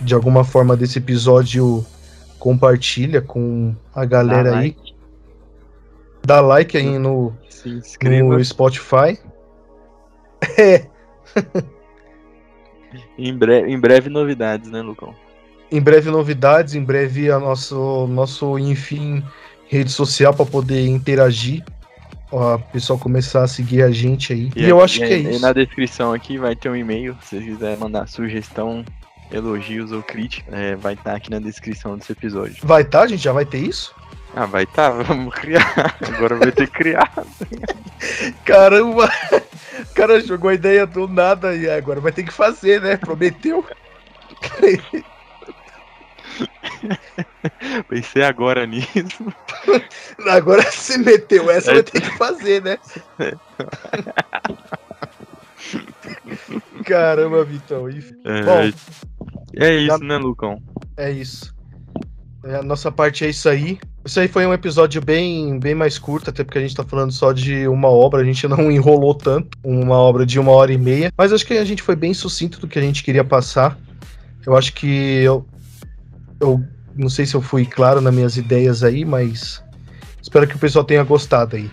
[0.00, 1.84] de alguma forma desse episódio,
[2.38, 4.68] compartilha com a galera Dá aí.
[4.68, 4.94] like,
[6.24, 7.34] Dá like aí no,
[8.24, 9.18] no Spotify.
[10.56, 10.86] É,
[13.18, 15.14] Em, breve, em breve novidades, né, Lucão?
[15.70, 19.22] Em breve novidades, em breve a nosso nosso enfim
[19.68, 21.64] rede social para poder interagir.
[22.32, 24.50] Ó, o pessoal começar a seguir a gente aí.
[24.54, 25.40] E, eu acho que é e- e isso.
[25.42, 27.16] na descrição aqui vai ter um e-mail.
[27.22, 28.84] Se você quiser mandar sugestão,
[29.32, 32.56] elogios ou crítica, é, vai estar aqui na descrição desse episódio.
[32.62, 33.22] Vai tá, gente?
[33.22, 33.92] Já vai ter isso?
[34.34, 35.96] Ah, vai tá, vamos criar.
[36.00, 37.12] Agora vai ter que criar.
[38.44, 39.10] Caramba!
[39.90, 42.96] O cara jogou a ideia do nada e agora vai ter que fazer, né?
[42.96, 43.64] Prometeu.
[47.88, 49.32] Pensei agora nisso.
[50.28, 52.78] Agora se meteu essa, vai ter que fazer, né?
[56.84, 57.88] Caramba, Vitão.
[57.88, 58.70] É, Bom,
[59.56, 60.62] é isso, né, Lucão?
[60.96, 61.54] É isso.
[62.44, 63.78] É, a nossa parte é isso aí.
[64.04, 67.12] Isso aí foi um episódio bem, bem mais curto, até porque a gente tá falando
[67.12, 70.78] só de uma obra, a gente não enrolou tanto, uma obra de uma hora e
[70.78, 71.12] meia.
[71.16, 73.78] Mas acho que a gente foi bem sucinto do que a gente queria passar.
[74.46, 75.46] Eu acho que eu.
[76.40, 76.64] Eu
[76.96, 79.62] não sei se eu fui claro nas minhas ideias aí, mas
[80.20, 81.70] espero que o pessoal tenha gostado aí.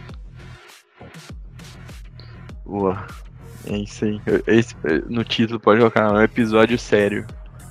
[2.65, 3.05] Boa.
[3.65, 4.21] É isso aí.
[4.45, 4.75] Esse,
[5.09, 7.25] no título pode colocar um episódio sério.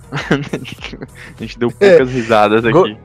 [0.13, 2.99] a gente deu poucas risadas Go- aqui.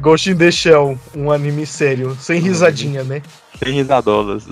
[0.00, 3.22] Ghost in the Shell, um anime sério, sem risadinha, né?
[3.62, 4.46] Sem risadolas.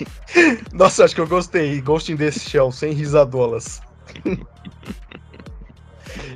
[0.72, 1.80] Nossa, acho que eu gostei.
[1.80, 3.80] Ghost in the Shell, sem risadolas.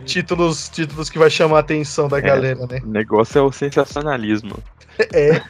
[0.04, 2.80] títulos, títulos que vai chamar a atenção da galera, né?
[2.82, 4.56] O negócio é o sensacionalismo.
[5.12, 5.40] É.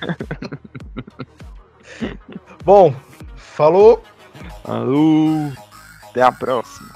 [2.65, 2.95] Bom,
[3.37, 4.03] falou.
[4.65, 5.51] Alô!
[6.11, 6.88] Até a próxima.